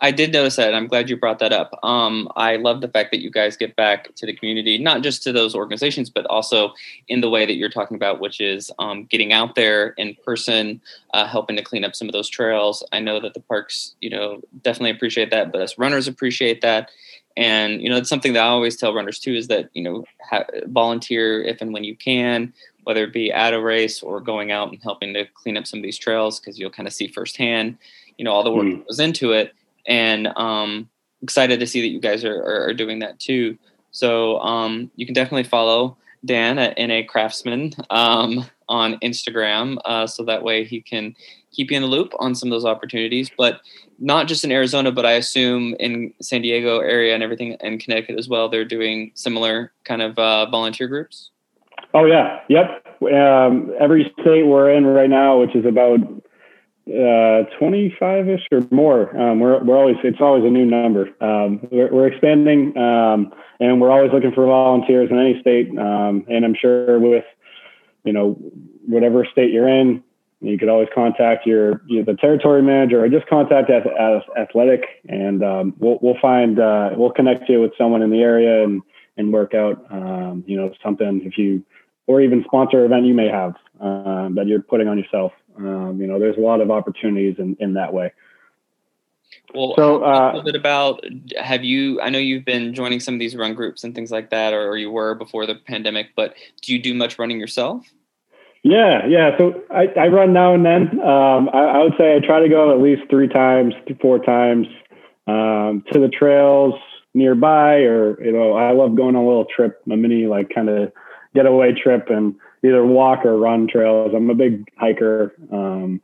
I 0.00 0.10
did 0.10 0.32
notice 0.32 0.56
that. 0.56 0.68
and 0.68 0.76
I'm 0.76 0.86
glad 0.86 1.08
you 1.08 1.16
brought 1.16 1.38
that 1.38 1.52
up. 1.52 1.78
Um, 1.82 2.28
I 2.36 2.56
love 2.56 2.80
the 2.80 2.88
fact 2.88 3.10
that 3.12 3.22
you 3.22 3.30
guys 3.30 3.56
get 3.56 3.76
back 3.76 4.14
to 4.16 4.26
the 4.26 4.32
community, 4.32 4.76
not 4.76 5.02
just 5.02 5.22
to 5.22 5.32
those 5.32 5.54
organizations, 5.54 6.10
but 6.10 6.26
also 6.26 6.74
in 7.08 7.20
the 7.20 7.30
way 7.30 7.46
that 7.46 7.54
you're 7.54 7.70
talking 7.70 7.96
about, 7.96 8.20
which 8.20 8.40
is 8.40 8.70
um, 8.78 9.04
getting 9.04 9.32
out 9.32 9.54
there 9.54 9.90
in 9.90 10.16
person, 10.24 10.80
uh, 11.12 11.26
helping 11.26 11.56
to 11.56 11.62
clean 11.62 11.84
up 11.84 11.94
some 11.94 12.08
of 12.08 12.12
those 12.12 12.28
trails. 12.28 12.84
I 12.92 13.00
know 13.00 13.20
that 13.20 13.34
the 13.34 13.40
parks, 13.40 13.94
you 14.00 14.10
know, 14.10 14.40
definitely 14.62 14.90
appreciate 14.90 15.30
that, 15.30 15.52
but 15.52 15.60
us 15.60 15.78
runners 15.78 16.08
appreciate 16.08 16.60
that. 16.62 16.90
And 17.36 17.80
you 17.80 17.88
know, 17.88 17.96
it's 17.96 18.08
something 18.08 18.34
that 18.34 18.44
I 18.44 18.48
always 18.48 18.76
tell 18.76 18.94
runners 18.94 19.18
too 19.18 19.34
is 19.34 19.48
that 19.48 19.70
you 19.74 19.82
know, 19.82 20.04
ha- 20.22 20.46
volunteer 20.66 21.42
if 21.42 21.60
and 21.60 21.72
when 21.72 21.82
you 21.82 21.96
can, 21.96 22.52
whether 22.84 23.04
it 23.04 23.12
be 23.12 23.32
at 23.32 23.54
a 23.54 23.60
race 23.60 24.02
or 24.02 24.20
going 24.20 24.52
out 24.52 24.70
and 24.70 24.80
helping 24.82 25.14
to 25.14 25.24
clean 25.34 25.56
up 25.56 25.66
some 25.66 25.78
of 25.80 25.82
these 25.82 25.98
trails, 25.98 26.38
because 26.38 26.58
you'll 26.58 26.70
kind 26.70 26.86
of 26.86 26.92
see 26.92 27.08
firsthand, 27.08 27.78
you 28.18 28.24
know, 28.24 28.32
all 28.32 28.44
the 28.44 28.52
work 28.52 28.66
mm. 28.66 28.78
that 28.78 28.86
goes 28.86 29.00
into 29.00 29.32
it 29.32 29.54
and 29.86 30.28
um, 30.36 30.88
excited 31.22 31.60
to 31.60 31.66
see 31.66 31.80
that 31.80 31.88
you 31.88 32.00
guys 32.00 32.24
are, 32.24 32.40
are, 32.42 32.68
are 32.68 32.74
doing 32.74 33.00
that 33.00 33.18
too. 33.18 33.58
So 33.90 34.38
um, 34.40 34.90
you 34.96 35.06
can 35.06 35.14
definitely 35.14 35.44
follow 35.44 35.96
Dan 36.24 36.58
at 36.58 36.78
NA 36.78 37.02
Craftsman 37.06 37.72
um, 37.90 38.44
on 38.68 38.98
Instagram, 39.00 39.78
uh, 39.84 40.06
so 40.06 40.24
that 40.24 40.42
way 40.42 40.64
he 40.64 40.80
can 40.80 41.14
keep 41.52 41.70
you 41.70 41.76
in 41.76 41.82
the 41.82 41.88
loop 41.88 42.12
on 42.18 42.34
some 42.34 42.48
of 42.48 42.50
those 42.50 42.64
opportunities. 42.64 43.30
But 43.36 43.60
not 43.98 44.26
just 44.26 44.44
in 44.44 44.50
Arizona, 44.50 44.90
but 44.90 45.06
I 45.06 45.12
assume 45.12 45.74
in 45.78 46.12
San 46.20 46.42
Diego 46.42 46.80
area 46.80 47.14
and 47.14 47.22
everything 47.22 47.56
in 47.60 47.78
Connecticut 47.78 48.18
as 48.18 48.28
well. 48.28 48.48
They're 48.48 48.64
doing 48.64 49.12
similar 49.14 49.72
kind 49.84 50.02
of 50.02 50.18
uh, 50.18 50.50
volunteer 50.50 50.88
groups. 50.88 51.30
Oh 51.92 52.06
yeah, 52.06 52.40
yep. 52.48 52.84
Um, 53.02 53.72
every 53.78 54.12
state 54.20 54.46
we're 54.46 54.70
in 54.70 54.86
right 54.86 55.10
now, 55.10 55.38
which 55.38 55.54
is 55.54 55.64
about 55.64 56.00
uh, 56.86 57.48
25ish 57.58 58.42
or 58.52 58.60
more. 58.70 59.16
Um, 59.18 59.40
we're, 59.40 59.62
we're 59.64 59.76
always, 59.76 59.96
it's 60.04 60.20
always 60.20 60.44
a 60.44 60.50
new 60.50 60.66
number. 60.66 61.08
Um, 61.22 61.66
we're, 61.70 61.90
we're, 61.90 62.06
expanding, 62.08 62.76
um, 62.76 63.32
and 63.58 63.80
we're 63.80 63.90
always 63.90 64.12
looking 64.12 64.32
for 64.32 64.44
volunteers 64.46 65.10
in 65.10 65.18
any 65.18 65.40
state. 65.40 65.70
Um, 65.78 66.26
and 66.28 66.44
I'm 66.44 66.54
sure 66.54 66.98
with, 66.98 67.24
you 68.04 68.12
know, 68.12 68.34
whatever 68.86 69.26
state 69.32 69.50
you're 69.50 69.68
in, 69.68 70.02
you 70.40 70.58
could 70.58 70.68
always 70.68 70.88
contact 70.94 71.46
your, 71.46 71.80
the 71.88 72.16
territory 72.20 72.60
manager 72.60 73.02
or 73.02 73.08
just 73.08 73.26
contact 73.28 73.70
as, 73.70 73.82
as 73.98 74.20
athletic 74.36 74.84
and, 75.08 75.42
um, 75.42 75.74
we'll, 75.78 75.98
we'll 76.02 76.20
find, 76.20 76.60
uh, 76.60 76.90
we'll 76.94 77.12
connect 77.12 77.48
you 77.48 77.62
with 77.62 77.72
someone 77.78 78.02
in 78.02 78.10
the 78.10 78.20
area 78.20 78.62
and, 78.62 78.82
and 79.16 79.32
work 79.32 79.54
out, 79.54 79.82
um, 79.90 80.44
you 80.46 80.58
know, 80.58 80.70
something 80.82 81.22
if 81.24 81.38
you, 81.38 81.64
or 82.06 82.20
even 82.20 82.44
sponsor 82.44 82.84
event 82.84 83.06
you 83.06 83.14
may 83.14 83.28
have, 83.28 83.54
that 83.80 84.44
you're 84.46 84.60
putting 84.60 84.86
on 84.86 84.98
yourself. 84.98 85.32
Um, 85.56 86.00
you 86.00 86.06
know, 86.06 86.18
there's 86.18 86.36
a 86.36 86.40
lot 86.40 86.60
of 86.60 86.70
opportunities 86.70 87.36
in, 87.38 87.56
in 87.60 87.74
that 87.74 87.92
way. 87.92 88.12
Well, 89.54 89.74
so 89.76 90.04
uh, 90.04 90.32
a 90.32 90.36
little 90.36 90.42
bit 90.42 90.56
about 90.56 91.04
have 91.40 91.64
you? 91.64 92.00
I 92.00 92.10
know 92.10 92.18
you've 92.18 92.44
been 92.44 92.74
joining 92.74 93.00
some 93.00 93.14
of 93.14 93.20
these 93.20 93.36
run 93.36 93.54
groups 93.54 93.84
and 93.84 93.94
things 93.94 94.10
like 94.10 94.30
that, 94.30 94.52
or, 94.52 94.68
or 94.68 94.76
you 94.76 94.90
were 94.90 95.14
before 95.14 95.46
the 95.46 95.54
pandemic. 95.54 96.10
But 96.16 96.34
do 96.62 96.72
you 96.72 96.80
do 96.80 96.94
much 96.94 97.18
running 97.18 97.38
yourself? 97.38 97.86
Yeah, 98.64 99.06
yeah. 99.06 99.36
So 99.36 99.62
I, 99.70 99.88
I 99.98 100.08
run 100.08 100.32
now 100.32 100.54
and 100.54 100.64
then. 100.64 101.00
Um, 101.00 101.50
I, 101.52 101.64
I, 101.64 101.82
would 101.82 101.92
say 101.98 102.16
I 102.16 102.26
try 102.26 102.40
to 102.40 102.48
go 102.48 102.72
at 102.72 102.80
least 102.80 103.02
three 103.10 103.28
times, 103.28 103.74
four 104.00 104.18
times 104.18 104.66
um, 105.26 105.84
to 105.92 106.00
the 106.00 106.08
trails 106.08 106.74
nearby, 107.12 107.80
or 107.80 108.22
you 108.24 108.32
know, 108.32 108.54
I 108.54 108.72
love 108.72 108.96
going 108.96 109.16
on 109.16 109.22
a 109.22 109.26
little 109.26 109.44
trip, 109.44 109.82
a 109.90 109.96
mini 109.96 110.26
like 110.26 110.48
kind 110.52 110.70
of 110.70 110.92
getaway 111.34 111.74
trip, 111.74 112.08
and 112.08 112.34
either 112.64 112.84
walk 112.84 113.24
or 113.24 113.36
run 113.36 113.68
trails. 113.68 114.12
I'm 114.14 114.30
a 114.30 114.34
big 114.34 114.66
hiker. 114.76 115.34
Um, 115.52 116.00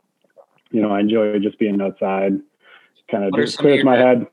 you 0.69 0.81
know, 0.81 0.91
I 0.91 0.99
enjoy 0.99 1.39
just 1.39 1.59
being 1.59 1.81
outside, 1.81 2.39
kind 3.09 3.23
of 3.23 3.33
just 3.35 3.57
clears 3.57 3.83
my 3.83 3.97
head. 3.97 4.27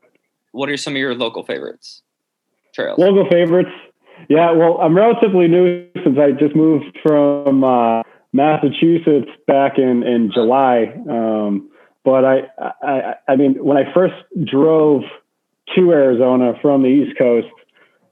What 0.51 0.69
are 0.69 0.77
some 0.77 0.93
of 0.93 0.97
your 0.97 1.15
local 1.15 1.43
favorites? 1.43 2.01
Trails. 2.73 2.97
Local 2.97 3.27
favorites. 3.29 3.71
Yeah, 4.29 4.51
well, 4.51 4.77
I'm 4.81 4.95
relatively 4.95 5.47
new 5.47 5.87
since 6.03 6.17
I 6.19 6.31
just 6.31 6.55
moved 6.55 6.97
from 7.01 7.63
uh, 7.63 8.03
Massachusetts 8.33 9.29
back 9.47 9.77
in 9.77 10.03
in 10.03 10.31
July. 10.33 10.93
Um, 11.09 11.69
but 12.03 12.25
I, 12.25 12.41
I, 12.81 13.13
I 13.27 13.35
mean, 13.35 13.63
when 13.63 13.77
I 13.77 13.93
first 13.93 14.15
drove 14.45 15.03
to 15.75 15.91
Arizona 15.91 16.53
from 16.61 16.83
the 16.83 16.89
East 16.89 17.17
Coast, 17.17 17.47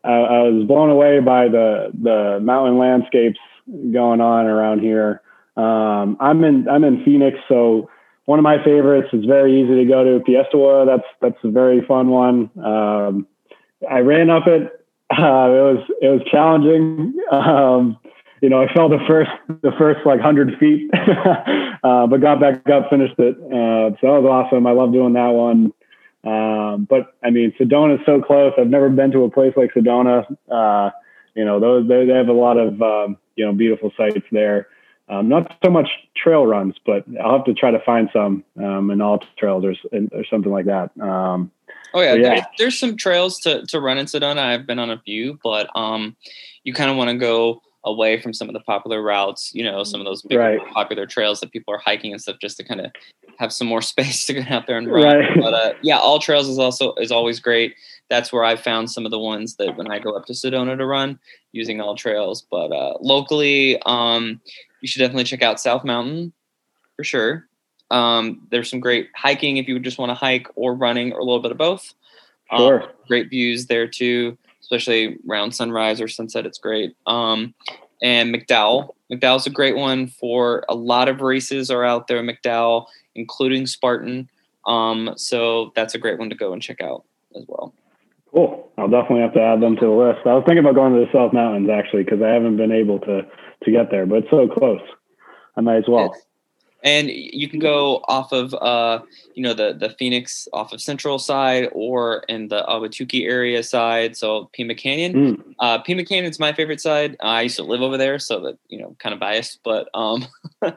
uh, 0.03 0.07
I 0.07 0.41
was 0.43 0.67
blown 0.67 0.89
away 0.89 1.19
by 1.19 1.47
the 1.47 1.91
the 1.93 2.39
mountain 2.41 2.77
landscapes 2.77 3.39
going 3.91 4.21
on 4.21 4.45
around 4.45 4.79
here. 4.79 5.21
Um, 5.55 6.17
I'm 6.19 6.43
in 6.43 6.69
I'm 6.69 6.83
in 6.83 7.03
Phoenix, 7.03 7.37
so 7.47 7.89
one 8.25 8.39
of 8.39 8.43
my 8.43 8.63
favorites 8.63 9.09
is 9.13 9.25
very 9.25 9.61
easy 9.61 9.75
to 9.75 9.85
go 9.85 10.03
to 10.03 10.23
Piestewa. 10.23 10.85
That's 10.85 11.07
that's 11.21 11.43
a 11.43 11.49
very 11.49 11.81
fun 11.85 12.09
one. 12.09 12.51
Um, 12.63 13.27
I 13.89 13.99
ran 13.99 14.29
up 14.29 14.47
it. 14.47 14.73
Uh, 15.09 15.47
it 15.47 15.63
was 15.63 15.89
it 16.01 16.07
was 16.09 16.21
challenging. 16.29 17.13
Um, 17.31 17.97
you 18.41 18.49
know, 18.49 18.61
I 18.61 18.67
fell 18.73 18.89
the 18.89 18.99
first 19.07 19.31
the 19.61 19.71
first 19.77 20.05
like 20.05 20.19
hundred 20.19 20.59
feet, 20.59 20.91
uh, 20.93 22.07
but 22.07 22.19
got 22.19 22.41
back 22.41 22.67
up, 22.69 22.89
finished 22.89 23.17
it. 23.17 23.37
Uh, 23.37 23.95
so 24.01 24.03
that 24.03 24.21
was 24.21 24.25
awesome. 24.25 24.67
I 24.67 24.71
love 24.71 24.91
doing 24.91 25.13
that 25.13 25.29
one. 25.29 25.71
Um, 26.25 26.87
but 26.89 27.15
I 27.23 27.29
mean, 27.29 27.53
Sedona 27.57 27.95
is 27.97 28.05
so 28.05 28.21
close. 28.21 28.51
I've 28.57 28.67
never 28.67 28.89
been 28.89 29.11
to 29.11 29.23
a 29.23 29.31
place 29.31 29.53
like 29.55 29.73
Sedona. 29.73 30.25
Uh, 30.51 30.91
you 31.35 31.45
know, 31.45 31.61
those 31.61 31.87
they, 31.87 32.05
they 32.05 32.13
have 32.13 32.27
a 32.27 32.33
lot 32.33 32.57
of 32.57 32.81
um, 32.81 33.17
you 33.37 33.45
know 33.45 33.53
beautiful 33.53 33.91
sites 33.95 34.25
there. 34.31 34.67
Um, 35.09 35.29
not 35.29 35.55
so 35.63 35.71
much 35.71 35.87
trail 36.17 36.45
runs, 36.45 36.75
but 36.85 37.05
I'll 37.23 37.37
have 37.37 37.45
to 37.45 37.53
try 37.53 37.71
to 37.71 37.79
find 37.85 38.09
some 38.11 38.43
um, 38.61 38.91
in 38.91 38.99
all 38.99 39.19
trails 39.37 39.63
or, 39.63 39.73
or 40.11 40.25
something 40.29 40.51
like 40.51 40.65
that. 40.65 40.91
Um, 40.99 41.49
oh 41.93 42.01
yeah, 42.01 42.15
yeah. 42.15 42.45
there's 42.57 42.77
some 42.77 42.97
trails 42.97 43.39
to, 43.41 43.65
to 43.67 43.79
run 43.79 43.97
in 43.97 44.05
Sedona. 44.05 44.39
I've 44.39 44.67
been 44.67 44.79
on 44.79 44.89
a 44.89 44.99
few, 44.99 45.39
but 45.41 45.69
um, 45.75 46.17
you 46.65 46.73
kind 46.73 46.91
of 46.91 46.97
want 46.97 47.09
to 47.09 47.17
go 47.17 47.61
away 47.85 48.19
from 48.19 48.33
some 48.33 48.49
of 48.49 48.53
the 48.53 48.59
popular 48.59 49.01
routes, 49.01 49.51
you 49.53 49.63
know, 49.63 49.83
some 49.83 50.01
of 50.01 50.05
those 50.05 50.21
big 50.21 50.37
right. 50.37 50.59
popular 50.73 51.05
trails 51.05 51.39
that 51.39 51.51
people 51.51 51.73
are 51.73 51.77
hiking 51.79 52.11
and 52.11 52.21
stuff 52.21 52.35
just 52.41 52.57
to 52.57 52.63
kind 52.63 52.81
of 52.81 52.91
have 53.39 53.53
some 53.53 53.67
more 53.67 53.81
space 53.93 54.25
to 54.25 54.33
get 54.33 54.51
out 54.51 54.67
there 54.67 54.77
and 54.77 54.91
run. 54.91 55.03
Right. 55.03 55.29
But 55.39 55.53
uh, 55.53 55.73
yeah, 55.81 55.99
AllTrails 55.99 56.49
is 56.49 56.59
also 56.59 56.93
is 56.95 57.11
always 57.11 57.39
great 57.39 57.75
that's 58.09 58.31
where 58.31 58.43
I 58.43 58.55
found 58.55 58.89
some 58.89 59.05
of 59.05 59.11
the 59.11 59.19
ones 59.19 59.55
that 59.55 59.75
when 59.77 59.91
I 59.91 59.99
go 59.99 60.15
up 60.15 60.25
to 60.27 60.33
Sedona 60.33 60.77
to 60.77 60.85
run 60.85 61.19
using 61.51 61.77
AllTrails. 61.77 62.43
But 62.49 62.71
uh, 62.71 62.97
locally, 63.01 63.81
um, 63.85 64.39
you 64.81 64.87
should 64.87 64.99
definitely 64.99 65.25
check 65.25 65.41
out 65.41 65.59
South 65.59 65.83
Mountain 65.83 66.33
for 66.95 67.03
sure. 67.03 67.47
Um, 67.89 68.47
there's 68.51 68.69
some 68.69 68.79
great 68.79 69.09
hiking 69.15 69.57
if 69.57 69.67
you 69.67 69.73
would 69.75 69.83
just 69.83 69.97
want 69.97 70.09
to 70.09 70.15
hike 70.15 70.47
or 70.55 70.73
running 70.73 71.13
or 71.13 71.19
a 71.19 71.23
little 71.23 71.41
bit 71.41 71.51
of 71.51 71.57
both. 71.57 71.93
Um, 72.51 72.59
sure. 72.59 72.91
great 73.07 73.29
views 73.29 73.67
there 73.67 73.87
too, 73.87 74.37
especially 74.61 75.17
around 75.29 75.51
sunrise 75.51 76.01
or 76.01 76.07
sunset. 76.07 76.45
It's 76.45 76.59
great. 76.59 76.95
Um, 77.05 77.53
and 78.01 78.33
McDowell. 78.33 78.89
McDowell's 79.11 79.47
a 79.47 79.51
great 79.51 79.75
one 79.75 80.07
for 80.07 80.65
a 80.69 80.75
lot 80.75 81.07
of 81.07 81.21
races 81.21 81.71
are 81.71 81.83
out 81.83 82.07
there. 82.07 82.19
In 82.19 82.27
McDowell, 82.27 82.85
including 83.15 83.67
Spartan. 83.67 84.29
Um, 84.65 85.13
so 85.15 85.71
that's 85.75 85.95
a 85.95 85.97
great 85.97 86.19
one 86.19 86.29
to 86.29 86.35
go 86.35 86.53
and 86.53 86.61
check 86.61 86.81
out 86.81 87.05
as 87.35 87.45
well. 87.47 87.73
Cool. 88.37 88.71
I'll 88.77 88.87
definitely 88.87 89.21
have 89.21 89.33
to 89.33 89.41
add 89.41 89.61
them 89.61 89.75
to 89.77 89.85
the 89.85 89.91
list. 89.91 90.19
I 90.27 90.35
was 90.35 90.43
thinking 90.45 90.59
about 90.59 90.75
going 90.75 90.93
to 90.93 90.99
the 90.99 91.11
South 91.11 91.33
Mountains 91.33 91.71
actually 91.71 92.03
because 92.03 92.21
I 92.21 92.27
haven't 92.27 92.55
been 92.55 92.71
able 92.71 92.99
to 92.99 93.23
to 93.63 93.71
get 93.71 93.89
there, 93.89 94.05
but 94.05 94.19
it's 94.19 94.29
so 94.29 94.47
close. 94.47 94.81
I 95.55 95.61
might 95.61 95.77
as 95.77 95.85
well. 95.87 96.15
And 96.83 97.09
you 97.09 97.49
can 97.49 97.57
go 97.59 98.03
off 98.07 98.31
of 98.31 98.53
uh, 98.53 98.99
you 99.33 99.41
know 99.41 99.55
the 99.55 99.73
the 99.73 99.89
Phoenix 99.89 100.47
off 100.53 100.71
of 100.71 100.81
Central 100.81 101.17
side 101.17 101.69
or 101.71 102.25
in 102.29 102.49
the 102.49 102.61
Ahwatukee 102.69 103.27
area 103.27 103.63
side. 103.63 104.15
So 104.15 104.51
Pima 104.53 104.75
Canyon, 104.75 105.13
mm. 105.13 105.55
uh, 105.57 105.79
Pima 105.79 106.05
Canyon's 106.05 106.39
my 106.39 106.53
favorite 106.53 106.79
side. 106.79 107.17
I 107.19 107.41
used 107.41 107.55
to 107.55 107.63
live 107.63 107.81
over 107.81 107.97
there, 107.97 108.19
so 108.19 108.39
that 108.41 108.59
you 108.69 108.79
know 108.79 108.95
kind 108.99 109.13
of 109.13 109.19
biased, 109.19 109.61
but 109.63 109.89
um, 109.95 110.27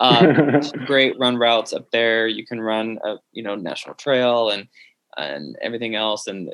uh, 0.00 0.60
great 0.86 1.16
run 1.16 1.36
routes 1.36 1.72
up 1.72 1.92
there. 1.92 2.26
You 2.26 2.44
can 2.44 2.60
run 2.60 2.98
a 3.04 3.18
you 3.30 3.44
know 3.44 3.54
national 3.54 3.94
trail 3.94 4.50
and 4.50 4.66
and 5.16 5.56
everything 5.62 5.94
else, 5.94 6.26
and 6.26 6.50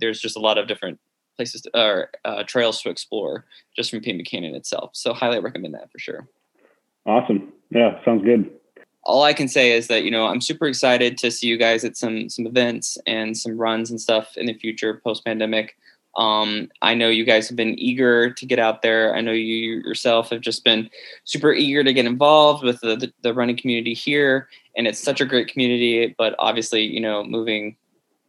there's 0.00 0.20
just 0.20 0.36
a 0.36 0.40
lot 0.40 0.58
of 0.58 0.66
different 0.66 0.98
places 1.36 1.62
to, 1.62 1.70
or 1.74 2.10
uh, 2.24 2.42
trails 2.44 2.82
to 2.82 2.90
explore 2.90 3.44
just 3.74 3.90
from 3.90 4.00
Pima 4.00 4.22
Canyon 4.24 4.54
itself. 4.54 4.90
So 4.92 5.14
highly 5.14 5.40
recommend 5.40 5.74
that 5.74 5.90
for 5.90 5.98
sure. 5.98 6.28
Awesome. 7.06 7.52
Yeah, 7.70 8.02
sounds 8.04 8.24
good. 8.24 8.50
All 9.04 9.22
I 9.22 9.32
can 9.32 9.48
say 9.48 9.72
is 9.72 9.86
that 9.86 10.04
you 10.04 10.10
know 10.10 10.26
I'm 10.26 10.42
super 10.42 10.66
excited 10.66 11.16
to 11.18 11.30
see 11.30 11.46
you 11.46 11.56
guys 11.56 11.84
at 11.84 11.96
some 11.96 12.28
some 12.28 12.46
events 12.46 12.98
and 13.06 13.36
some 13.36 13.56
runs 13.56 13.90
and 13.90 14.00
stuff 14.00 14.36
in 14.36 14.46
the 14.46 14.54
future 14.54 15.00
post 15.02 15.24
pandemic. 15.24 15.76
Um, 16.16 16.68
I 16.82 16.94
know 16.94 17.08
you 17.08 17.24
guys 17.24 17.48
have 17.48 17.56
been 17.56 17.78
eager 17.78 18.30
to 18.30 18.46
get 18.46 18.58
out 18.58 18.82
there. 18.82 19.14
I 19.14 19.20
know 19.20 19.32
you 19.32 19.80
yourself 19.80 20.30
have 20.30 20.40
just 20.40 20.64
been 20.64 20.90
super 21.24 21.52
eager 21.52 21.84
to 21.84 21.92
get 21.92 22.04
involved 22.04 22.64
with 22.64 22.80
the, 22.80 22.96
the, 22.96 23.12
the 23.22 23.32
running 23.32 23.56
community 23.56 23.94
here, 23.94 24.48
and 24.76 24.86
it's 24.88 24.98
such 24.98 25.20
a 25.20 25.24
great 25.24 25.48
community. 25.48 26.14
But 26.18 26.34
obviously, 26.38 26.82
you 26.82 27.00
know, 27.00 27.24
moving 27.24 27.76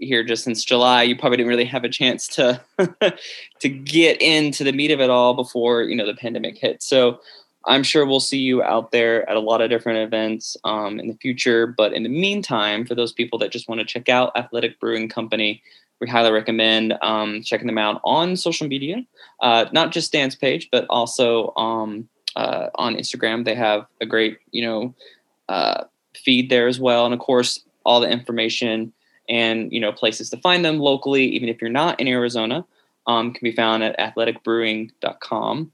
here 0.02 0.24
just 0.24 0.44
since 0.44 0.64
July, 0.64 1.04
you 1.04 1.16
probably 1.16 1.38
didn't 1.38 1.50
really 1.50 1.66
have 1.66 1.84
a 1.84 1.90
chance 1.90 2.28
to 2.30 2.62
to 3.60 3.70
get 3.70 4.22
into 4.22 4.64
the 4.64 4.74
meat 4.74 4.92
of 4.92 5.00
it 5.00 5.10
all 5.10 5.34
before 5.34 5.84
you 5.84 5.96
know 5.96 6.06
the 6.06 6.16
pandemic 6.16 6.58
hit. 6.58 6.84
So 6.84 7.20
I'm 7.66 7.84
sure 7.84 8.06
we'll 8.06 8.20
see 8.20 8.40
you 8.40 8.64
out 8.64 8.92
there 8.92 9.30
at 9.30 9.38
a 9.38 9.40
lot 9.40 9.62
of 9.62 9.70
different 9.70 10.00
events 10.00 10.58
um, 10.64 11.00
in 11.00 11.08
the 11.08 11.18
future. 11.22 11.68
But 11.68 11.94
in 11.94 12.04
the 12.04 12.10
meantime, 12.10 12.86
for 12.86 12.96
those 12.96 13.14
people 13.14 13.38
that 13.40 13.52
just 13.52 13.70
want 13.70 13.80
to 13.80 13.86
check 13.86 14.10
out 14.10 14.36
Athletic 14.36 14.80
Brewing 14.80 15.10
Company, 15.10 15.62
we 16.00 16.08
highly 16.08 16.32
recommend 16.32 16.98
um, 17.04 17.44
checking 17.44 17.68
them 17.68 17.78
out 17.78 18.02
on 18.04 18.36
social 18.36 18.68
media, 18.68 19.06
uh, 19.42 19.66
not 19.72 19.92
just 19.92 20.12
Dan's 20.12 20.36
page, 20.36 20.70
but 20.72 20.88
also 20.90 21.54
um, 21.56 22.10
uh, 22.36 22.70
on 22.76 22.96
Instagram. 22.96 23.46
They 23.46 23.56
have 23.56 23.86
a 24.02 24.08
great, 24.08 24.40
you 24.52 24.66
know, 24.66 24.96
uh, 25.48 25.84
feed 26.16 26.50
there 26.50 26.68
as 26.68 26.80
well, 26.80 27.06
and 27.06 27.14
of 27.14 27.20
course, 27.20 27.64
all 27.86 28.00
the 28.00 28.10
information 28.10 28.94
and 29.32 29.72
you 29.72 29.80
know 29.80 29.92
places 29.92 30.30
to 30.30 30.38
find 30.38 30.64
them 30.64 30.78
locally, 30.78 31.26
even 31.26 31.50
if 31.50 31.60
you're 31.60 31.72
not 31.72 32.00
in 32.00 32.08
Arizona, 32.08 32.66
um, 33.08 33.34
can 33.34 33.44
be 33.44 33.52
found 33.52 33.84
at 33.84 33.98
athleticbrewing.com. 33.98 35.72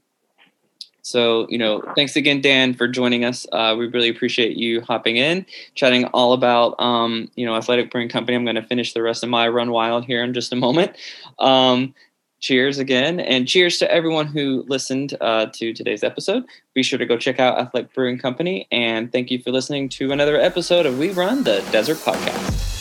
So, 1.02 1.46
you 1.48 1.56
know, 1.56 1.82
thanks 1.94 2.16
again, 2.16 2.42
Dan, 2.42 2.74
for 2.74 2.86
joining 2.86 3.24
us. 3.24 3.46
Uh, 3.50 3.74
we 3.78 3.86
really 3.86 4.10
appreciate 4.10 4.58
you 4.58 4.82
hopping 4.82 5.16
in, 5.16 5.46
chatting 5.74 6.04
all 6.06 6.34
about, 6.34 6.78
um, 6.78 7.30
you 7.34 7.46
know, 7.46 7.56
Athletic 7.56 7.90
Brewing 7.90 8.10
Company. 8.10 8.36
I'm 8.36 8.44
going 8.44 8.56
to 8.56 8.62
finish 8.62 8.92
the 8.92 9.00
rest 9.00 9.22
of 9.22 9.30
my 9.30 9.48
run 9.48 9.70
wild 9.70 10.04
here 10.04 10.22
in 10.22 10.34
just 10.34 10.52
a 10.52 10.56
moment. 10.56 10.96
Um, 11.38 11.94
cheers 12.40 12.78
again, 12.78 13.20
and 13.20 13.48
cheers 13.48 13.78
to 13.78 13.90
everyone 13.90 14.26
who 14.26 14.64
listened 14.68 15.16
uh, 15.20 15.46
to 15.54 15.72
today's 15.72 16.04
episode. 16.04 16.44
Be 16.74 16.82
sure 16.82 16.98
to 16.98 17.06
go 17.06 17.16
check 17.16 17.40
out 17.40 17.58
Athletic 17.58 17.94
Brewing 17.94 18.18
Company, 18.18 18.68
and 18.70 19.10
thank 19.10 19.30
you 19.30 19.40
for 19.40 19.50
listening 19.50 19.88
to 19.90 20.12
another 20.12 20.38
episode 20.38 20.84
of 20.84 20.98
We 20.98 21.10
Run 21.10 21.42
the 21.42 21.66
Desert 21.72 21.96
Podcast. 21.96 22.77